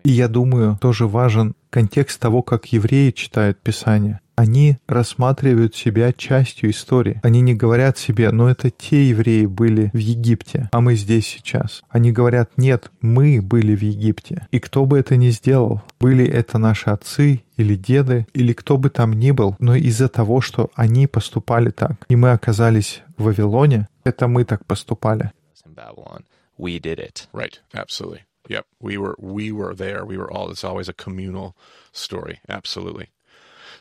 И 0.04 0.10
я 0.10 0.28
думаю, 0.28 0.78
тоже 0.80 1.06
важен 1.06 1.54
контекст 1.70 2.20
того, 2.20 2.42
как 2.42 2.66
евреи 2.66 3.10
читают 3.10 3.60
Писание. 3.60 4.20
Они 4.36 4.78
рассматривают 4.86 5.74
себя 5.74 6.12
частью 6.12 6.70
истории. 6.70 7.20
Они 7.22 7.40
не 7.40 7.54
говорят 7.54 7.98
себе, 7.98 8.30
ну 8.30 8.46
это 8.48 8.70
те 8.70 9.08
евреи 9.08 9.46
были 9.46 9.90
в 9.92 9.98
Египте, 9.98 10.68
а 10.72 10.80
мы 10.80 10.94
здесь 10.94 11.26
сейчас. 11.26 11.82
Они 11.88 12.12
говорят, 12.12 12.50
нет, 12.56 12.90
мы 13.00 13.40
были 13.42 13.74
в 13.74 13.82
Египте. 13.82 14.48
И 14.50 14.58
кто 14.58 14.86
бы 14.86 14.98
это 14.98 15.16
ни 15.16 15.30
сделал, 15.30 15.82
были 16.00 16.26
это 16.26 16.58
наши 16.58 16.90
отцы 16.90 17.42
или 17.56 17.76
деды, 17.76 18.26
или 18.32 18.52
кто 18.52 18.78
бы 18.78 18.90
там 18.90 19.12
ни 19.12 19.30
был, 19.30 19.56
но 19.58 19.74
из-за 19.76 20.08
того, 20.08 20.40
что 20.40 20.70
они 20.74 21.06
поступали 21.06 21.70
так, 21.70 22.04
и 22.08 22.16
мы 22.16 22.32
оказались 22.32 23.02
в 23.16 23.24
Вавилоне, 23.24 23.88
это 24.04 24.26
мы 24.26 24.44
так 24.44 24.64
поступали. 24.66 25.30
in 25.72 25.74
Babylon, 25.74 26.24
we 26.58 26.78
did 26.78 26.98
it. 26.98 27.26
Right. 27.32 27.58
Absolutely. 27.74 28.22
Yep. 28.48 28.66
We 28.80 28.98
were 28.98 29.16
we 29.18 29.52
were 29.52 29.74
there. 29.74 30.04
We 30.04 30.16
were 30.16 30.30
all 30.30 30.50
it's 30.50 30.64
always 30.64 30.88
a 30.88 30.92
communal 30.92 31.56
story. 31.92 32.40
Absolutely. 32.48 33.08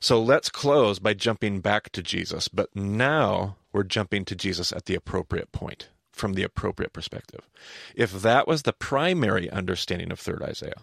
So 0.01 0.21
let's 0.23 0.51
close 0.51 0.99
by 0.99 1.15
jumping 1.15 1.61
back 1.61 1.91
to 1.93 2.03
Jesus, 2.03 2.49
but 2.49 2.75
now 2.75 3.57
we're 3.73 3.83
jumping 3.83 4.25
to 4.27 4.35
Jesus 4.35 4.73
at 4.73 4.87
the 4.87 4.95
appropriate 4.95 5.53
point 5.53 5.89
from 6.13 6.35
the 6.35 6.43
appropriate 6.43 6.93
perspective. 6.93 7.49
If 7.95 8.23
that 8.23 8.49
was 8.49 8.63
the 8.63 8.73
primary 8.73 9.51
understanding 9.51 10.11
of 10.11 10.19
third 10.19 10.43
Isaiah, 10.43 10.83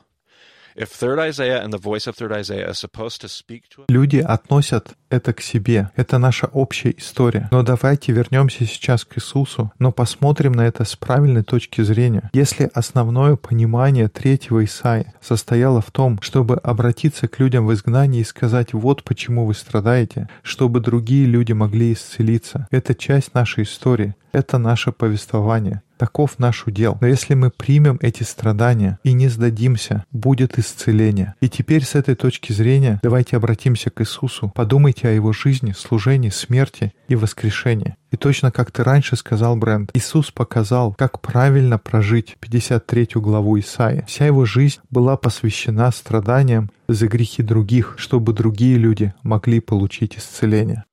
if 0.76 0.90
third 0.90 1.20
Isaiah 1.20 1.62
and 1.62 1.72
the 1.72 1.78
voice 1.78 2.08
of 2.08 2.16
third 2.16 2.32
Isaiah 2.32 2.70
is 2.70 2.80
supposed 2.80 3.22
to 3.22 3.30
speak 3.30 3.70
to 3.70 3.86
Люди 3.90 4.22
относят 4.22 4.96
это 5.11 5.33
к 5.33 5.41
себе. 5.41 5.91
Это 5.97 6.19
наша 6.19 6.47
общая 6.47 6.95
история. 6.97 7.49
Но 7.51 7.63
давайте 7.63 8.13
вернемся 8.13 8.67
сейчас 8.67 9.05
к 9.05 9.19
Иисусу, 9.19 9.73
но 9.79 9.93
посмотрим 9.93 10.53
на 10.53 10.67
это 10.67 10.85
с 10.85 10.97
правильной 10.97 11.43
точки 11.43 11.83
зрения. 11.83 12.31
Если 12.33 12.71
основное 12.75 13.37
понимание 13.37 14.09
третьего 14.09 14.65
Исаи 14.65 15.13
состояло 15.21 15.81
в 15.81 15.91
том, 15.91 16.21
чтобы 16.23 16.57
обратиться 16.57 17.29
к 17.29 17.39
людям 17.39 17.67
в 17.67 17.73
изгнании 17.73 18.21
и 18.21 18.25
сказать 18.25 18.73
«вот 18.73 19.05
почему 19.05 19.47
вы 19.47 19.55
страдаете», 19.55 20.29
чтобы 20.43 20.81
другие 20.81 21.27
люди 21.27 21.53
могли 21.53 21.93
исцелиться, 21.93 22.67
это 22.71 22.95
часть 22.95 23.35
нашей 23.35 23.65
истории. 23.65 24.15
Это 24.33 24.59
наше 24.59 24.93
повествование. 24.93 25.83
Таков 25.97 26.39
наш 26.39 26.67
удел. 26.67 26.97
Но 27.01 27.09
если 27.09 27.35
мы 27.35 27.51
примем 27.51 27.99
эти 28.01 28.23
страдания 28.23 28.99
и 29.03 29.13
не 29.13 29.29
сдадимся, 29.29 30.05
будет 30.13 30.59
исцеление. 30.59 31.35
И 31.41 31.49
теперь 31.49 31.85
с 31.85 31.97
этой 31.97 32.15
точки 32.15 32.53
зрения 32.53 33.01
давайте 33.03 33.37
обратимся 33.37 33.91
к 33.91 34.01
Иисусу. 34.01 34.53
Подумайте 34.55 34.98
о 35.07 35.11
Его 35.11 35.33
жизни, 35.33 35.73
служении, 35.73 36.31
смерти 36.31 36.93
и 37.09 37.15
воскрешении. 37.15 37.97
И 38.11 38.17
точно 38.17 38.51
как 38.51 38.71
ты 38.73 38.83
раньше 38.83 39.17
сказал, 39.17 39.57
Брент, 39.57 39.91
Иисус 39.95 40.31
показал, 40.31 40.95
как 40.95 41.21
правильно 41.21 41.79
прожить 41.79 42.37
53 42.41 43.09
главу 43.15 43.59
Исаия. 43.59 44.05
Вся 44.07 44.27
его 44.27 44.45
жизнь 44.45 44.81
была 44.91 45.17
посвящена 45.17 45.91
страданиям 45.91 46.71
за 46.89 47.07
грехи 47.07 47.43
других, 47.43 47.95
чтобы 47.99 48.33
другие 48.33 48.77
люди 48.77 49.13
могли 49.23 49.61
получить 49.61 50.17
исцеление. 50.17 50.85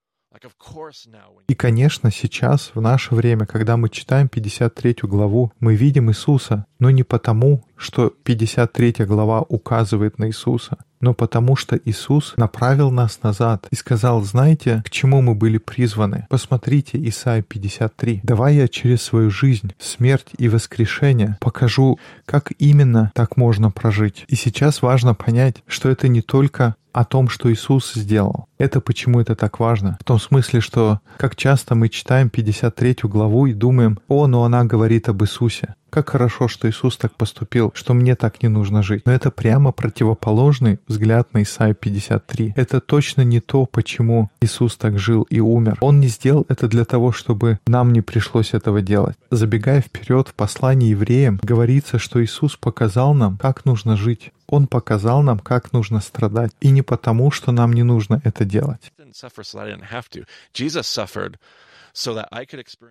И, 1.47 1.55
конечно, 1.55 2.11
сейчас, 2.11 2.71
в 2.73 2.81
наше 2.81 3.15
время, 3.15 3.45
когда 3.45 3.77
мы 3.77 3.89
читаем 3.89 4.27
53 4.27 4.97
главу, 5.03 5.51
мы 5.59 5.75
видим 5.75 6.09
Иисуса, 6.09 6.65
но 6.79 6.89
не 6.89 7.03
потому, 7.03 7.63
что 7.75 8.09
53 8.09 9.05
глава 9.05 9.41
указывает 9.41 10.19
на 10.19 10.27
Иисуса, 10.27 10.77
но 11.05 11.13
потому 11.13 11.55
что 11.55 11.79
Иисус 11.85 12.33
направил 12.35 12.89
нас 12.89 13.19
назад 13.21 13.67
и 13.69 13.75
сказал, 13.75 14.23
знаете, 14.23 14.81
к 14.83 14.89
чему 14.89 15.21
мы 15.21 15.35
были 15.35 15.59
призваны? 15.59 16.25
Посмотрите 16.31 16.97
Исайя 17.07 17.43
53. 17.43 18.21
Давай 18.23 18.55
я 18.55 18.67
через 18.67 19.03
свою 19.03 19.29
жизнь, 19.29 19.73
смерть 19.77 20.29
и 20.39 20.49
воскрешение 20.49 21.37
покажу, 21.39 21.99
как 22.25 22.53
именно 22.57 23.11
так 23.13 23.37
можно 23.37 23.69
прожить. 23.69 24.25
И 24.29 24.35
сейчас 24.35 24.81
важно 24.81 25.13
понять, 25.13 25.61
что 25.67 25.91
это 25.91 26.07
не 26.07 26.23
только 26.23 26.73
о 26.91 27.03
том, 27.03 27.27
что 27.27 27.53
Иисус 27.53 27.93
сделал. 27.93 28.47
Это 28.57 28.79
почему 28.79 29.19
это 29.19 29.35
так 29.35 29.59
важно. 29.59 29.97
В 29.99 30.05
том 30.05 30.17
смысле, 30.17 30.61
что 30.61 31.01
как 31.17 31.35
часто 31.35 31.75
мы 31.75 31.89
читаем 31.89 32.29
53 32.29 32.95
главу 33.03 33.45
и 33.45 33.53
думаем, 33.53 33.99
о, 34.07 34.27
но 34.27 34.43
она 34.43 34.63
говорит 34.63 35.09
об 35.09 35.21
Иисусе. 35.21 35.75
Как 35.95 36.09
хорошо, 36.09 36.49
что 36.49 36.69
Иисус 36.69 36.97
так 36.97 37.15
поступил, 37.15 37.71
что 37.73 37.93
мне 37.93 38.17
так 38.17 38.43
не 38.43 38.49
нужно 38.49 38.83
жить. 38.83 39.03
Но 39.05 39.13
это 39.13 39.31
прямо 39.31 39.71
противоположный 39.71 40.77
взгляд 40.89 41.33
на 41.33 41.43
Исаию 41.43 41.73
53. 41.73 42.51
Это 42.57 42.81
точно 42.81 43.21
не 43.21 43.39
то, 43.39 43.65
почему 43.65 44.29
Иисус 44.41 44.75
так 44.75 44.99
жил 44.99 45.21
и 45.29 45.39
умер. 45.39 45.77
Он 45.79 46.01
не 46.01 46.07
сделал 46.07 46.45
это 46.49 46.67
для 46.67 46.83
того, 46.83 47.13
чтобы 47.13 47.59
нам 47.65 47.93
не 47.93 48.01
пришлось 48.01 48.53
этого 48.53 48.81
делать. 48.81 49.15
Забегая 49.31 49.79
вперед, 49.79 50.27
в 50.27 50.33
послании 50.33 50.89
евреям 50.89 51.39
говорится, 51.41 51.97
что 51.97 52.21
Иисус 52.21 52.57
показал 52.57 53.13
нам, 53.13 53.37
как 53.37 53.63
нужно 53.63 53.95
жить. 53.95 54.33
Он 54.47 54.67
показал 54.67 55.21
нам, 55.23 55.39
как 55.39 55.71
нужно 55.71 56.01
страдать. 56.01 56.51
И 56.59 56.71
не 56.71 56.81
потому, 56.81 57.31
что 57.31 57.53
нам 57.53 57.71
не 57.71 57.83
нужно 57.83 58.19
это 58.25 58.43
делать. 58.43 58.91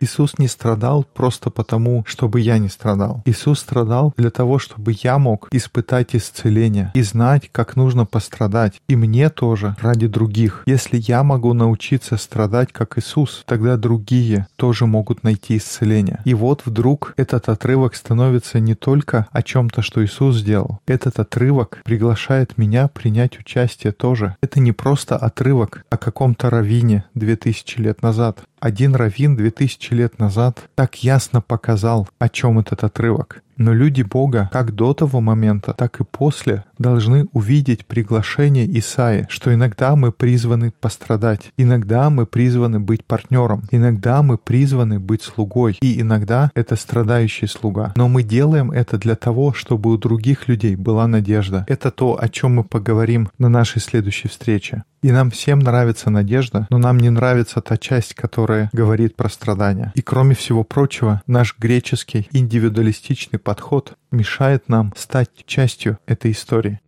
Иисус 0.00 0.38
не 0.38 0.48
страдал 0.48 1.04
просто 1.04 1.50
потому, 1.50 2.04
чтобы 2.06 2.40
я 2.40 2.58
не 2.58 2.68
страдал. 2.68 3.22
Иисус 3.26 3.60
страдал 3.60 4.14
для 4.16 4.30
того, 4.30 4.58
чтобы 4.58 4.94
я 5.02 5.18
мог 5.18 5.48
испытать 5.52 6.16
исцеление 6.16 6.90
и 6.94 7.02
знать, 7.02 7.50
как 7.52 7.76
нужно 7.76 8.06
пострадать. 8.06 8.80
И 8.88 8.96
мне 8.96 9.28
тоже, 9.28 9.76
ради 9.80 10.06
других. 10.06 10.62
Если 10.66 10.96
я 10.98 11.22
могу 11.22 11.52
научиться 11.52 12.16
страдать, 12.16 12.72
как 12.72 12.98
Иисус, 12.98 13.44
тогда 13.46 13.76
другие 13.76 14.46
тоже 14.56 14.86
могут 14.86 15.22
найти 15.22 15.58
исцеление. 15.58 16.20
И 16.24 16.34
вот 16.34 16.62
вдруг 16.64 17.12
этот 17.16 17.48
отрывок 17.48 17.94
становится 17.94 18.58
не 18.58 18.74
только 18.74 19.26
о 19.30 19.42
чем-то, 19.42 19.82
что 19.82 20.04
Иисус 20.04 20.36
сделал. 20.36 20.80
Этот 20.86 21.18
отрывок 21.18 21.80
приглашает 21.84 22.56
меня 22.56 22.88
принять 22.88 23.38
участие 23.38 23.92
тоже. 23.92 24.36
Это 24.40 24.60
не 24.60 24.72
просто 24.72 25.16
отрывок 25.16 25.84
о 25.90 25.98
каком-то 25.98 26.48
раввине 26.48 27.04
2000 27.14 27.80
лет 27.80 28.02
назад. 28.02 28.42
Один 28.64 28.94
раввин 28.94 29.36
2000 29.36 29.92
лет 29.92 30.18
назад 30.18 30.70
так 30.74 31.04
ясно 31.04 31.42
показал, 31.42 32.08
о 32.18 32.30
чем 32.30 32.58
этот 32.58 32.82
отрывок. 32.82 33.42
Но 33.58 33.74
люди 33.74 34.00
Бога, 34.00 34.48
как 34.52 34.74
до 34.74 34.94
того 34.94 35.20
момента, 35.20 35.74
так 35.74 36.00
и 36.00 36.04
после, 36.04 36.64
должны 36.78 37.26
увидеть 37.34 37.84
приглашение 37.84 38.66
Исаи, 38.78 39.26
что 39.28 39.52
иногда 39.52 39.94
мы 39.96 40.12
призваны 40.12 40.72
пострадать, 40.80 41.52
иногда 41.58 42.08
мы 42.08 42.24
призваны 42.24 42.80
быть 42.80 43.04
партнером, 43.04 43.64
иногда 43.70 44.22
мы 44.22 44.38
призваны 44.38 44.98
быть 44.98 45.20
слугой, 45.20 45.76
и 45.82 46.00
иногда 46.00 46.50
это 46.54 46.74
страдающий 46.76 47.46
слуга. 47.46 47.92
Но 47.96 48.08
мы 48.08 48.22
делаем 48.22 48.70
это 48.70 48.96
для 48.96 49.14
того, 49.14 49.52
чтобы 49.52 49.92
у 49.92 49.98
других 49.98 50.48
людей 50.48 50.74
была 50.74 51.06
надежда. 51.06 51.66
Это 51.68 51.90
то, 51.90 52.18
о 52.18 52.28
чем 52.30 52.54
мы 52.54 52.64
поговорим 52.64 53.28
на 53.36 53.50
нашей 53.50 53.82
следующей 53.82 54.28
встрече. 54.28 54.84
И 55.04 55.12
нам 55.12 55.30
всем 55.30 55.58
нравится 55.58 56.08
надежда, 56.08 56.66
но 56.70 56.78
нам 56.78 56.98
не 56.98 57.10
нравится 57.10 57.60
та 57.60 57.76
часть, 57.76 58.14
которая 58.14 58.70
говорит 58.72 59.16
про 59.16 59.28
страдания. 59.28 59.92
И 59.94 60.00
кроме 60.00 60.34
всего 60.34 60.64
прочего, 60.64 61.20
наш 61.26 61.58
греческий 61.58 62.26
индивидуалистичный 62.32 63.38
подход 63.38 63.98
мешает 64.10 64.70
нам 64.70 64.94
стать 64.96 65.28
частью 65.44 65.98
этой 66.06 66.30
истории. 66.30 66.80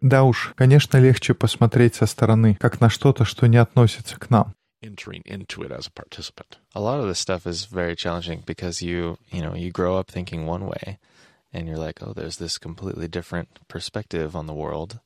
Да 0.00 0.22
уж, 0.24 0.52
конечно, 0.56 0.96
легче 0.96 1.34
посмотреть 1.34 1.94
со 1.96 2.06
стороны, 2.06 2.56
как 2.58 2.80
на 2.80 2.88
что-то, 2.88 3.26
что 3.26 3.46
не 3.48 3.58
относится 3.58 4.16
к 4.16 4.30
нам. 4.30 4.54
entering 4.82 5.22
into 5.24 5.62
it 5.64 5.70
as 5.70 5.86
a 5.86 5.90
participant. 5.90 6.58
A 6.74 6.80
lot 6.80 7.00
of 7.00 7.08
this 7.08 7.18
stuff 7.18 7.44
is 7.46 7.64
very 7.64 7.96
challenging 7.96 8.42
because 8.46 8.80
you, 8.82 9.18
you 9.32 9.42
know, 9.42 9.54
you 9.54 9.72
grow 9.72 9.96
up 9.98 10.06
thinking 10.06 10.46
one 10.46 10.66
way 10.66 10.98
and 11.52 11.66
you're 11.66 11.78
like, 11.78 12.02
oh, 12.02 12.12
there's 12.12 12.36
this 12.36 12.58
completely 12.58 13.08
different 13.08 13.66
perspective 13.68 14.34
on 14.36 14.46
the 14.46 14.54
world 14.54 15.00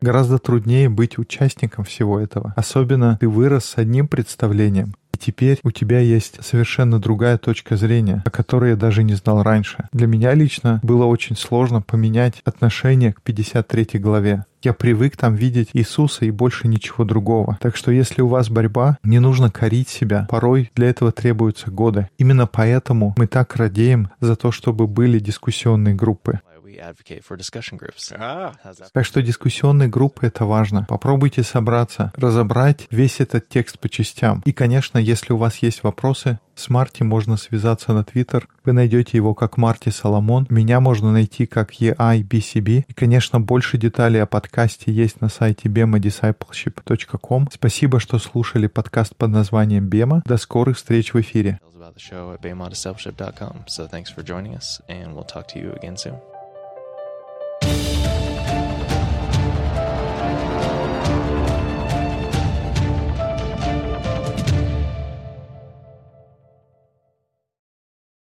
Гораздо 0.00 0.38
труднее 0.38 0.88
быть 0.88 1.18
участником 1.18 1.84
всего 1.84 2.20
этого. 2.20 2.54
Особенно 2.56 3.16
ты 3.20 3.28
вырос 3.28 3.64
с 3.64 3.78
одним 3.78 4.08
представлением, 4.08 4.94
И 5.12 5.18
теперь 5.18 5.58
у 5.62 5.70
тебя 5.70 5.98
есть 6.00 6.44
совершенно 6.44 7.00
другая 7.00 7.38
точка 7.38 7.76
зрения, 7.76 8.22
о 8.26 8.30
которой 8.30 8.70
я 8.70 8.76
даже 8.76 9.02
не 9.02 9.14
знал 9.14 9.42
раньше. 9.42 9.88
Для 9.92 10.06
меня 10.06 10.34
лично 10.34 10.78
было 10.82 11.06
очень 11.06 11.36
сложно 11.36 11.80
поменять 11.80 12.42
отношение 12.44 13.14
к 13.14 13.22
53 13.22 13.98
главе. 13.98 14.44
Я 14.62 14.72
привык 14.72 15.16
там 15.16 15.36
видеть 15.36 15.70
Иисуса 15.74 16.24
и 16.24 16.30
больше 16.30 16.66
ничего 16.66 17.04
другого. 17.04 17.56
Так 17.60 17.76
что 17.76 17.92
если 17.92 18.20
у 18.20 18.28
вас 18.28 18.50
борьба, 18.50 18.98
не 19.04 19.20
нужно 19.20 19.50
корить 19.50 19.88
себя. 19.88 20.26
Порой 20.28 20.70
для 20.74 20.88
этого 20.88 21.12
требуются 21.12 21.70
годы. 21.70 22.08
Именно 22.18 22.46
поэтому 22.46 23.14
мы 23.16 23.26
так 23.26 23.54
радеем 23.56 24.10
за 24.20 24.34
то, 24.34 24.50
чтобы 24.50 24.86
были 24.86 25.18
дискуссионные 25.18 25.94
группы. 25.94 26.40
Ah. 26.78 28.52
Так 28.92 29.04
что 29.04 29.22
дискуссионные 29.22 29.88
группы— 29.88 30.26
это 30.28 30.44
важно. 30.44 30.86
Попробуйте 30.88 31.42
собраться, 31.42 32.12
разобрать 32.16 32.86
весь 32.90 33.20
этот 33.20 33.48
текст 33.48 33.78
по 33.78 33.88
частям. 33.88 34.42
И, 34.44 34.52
конечно, 34.52 34.98
если 34.98 35.32
у 35.32 35.36
вас 35.36 35.56
есть 35.58 35.82
вопросы, 35.82 36.38
с 36.54 36.70
Марти 36.70 37.02
можно 37.02 37.36
связаться 37.36 37.92
на 37.92 38.02
Твиттер. 38.02 38.48
Вы 38.64 38.72
найдете 38.72 39.16
его 39.16 39.34
как 39.34 39.58
Марти 39.58 39.90
Соломон. 39.90 40.46
Меня 40.48 40.80
можно 40.80 41.12
найти 41.12 41.46
как 41.46 41.72
EIBCB. 41.72 42.84
И, 42.88 42.92
конечно, 42.94 43.40
больше 43.40 43.76
деталей 43.76 44.22
о 44.22 44.26
подкасте 44.26 44.90
есть 44.90 45.20
на 45.20 45.28
сайте 45.28 45.68
bemadiscipleship.com. 45.68 47.48
Спасибо, 47.52 48.00
что 48.00 48.18
слушали 48.18 48.66
подкаст 48.68 49.14
под 49.16 49.30
названием 49.30 49.86
«Бема». 49.88 50.22
До 50.24 50.38
скорых 50.38 50.76
встреч 50.76 51.12
в 51.12 51.20
эфире. 51.20 51.60
about 51.86 51.94
the 51.94 52.00
show 52.00 52.32
at 52.32 52.42
BayModDiscipleship.com. 52.42 53.64
So 53.68 53.86
thanks 53.86 54.10
for 54.10 54.22
joining 54.22 54.54
us, 54.54 54.80
and 54.88 55.14
we'll 55.14 55.24
talk 55.24 55.46
to 55.48 55.58
you 55.58 55.72
again 55.72 55.96
soon. 55.96 56.35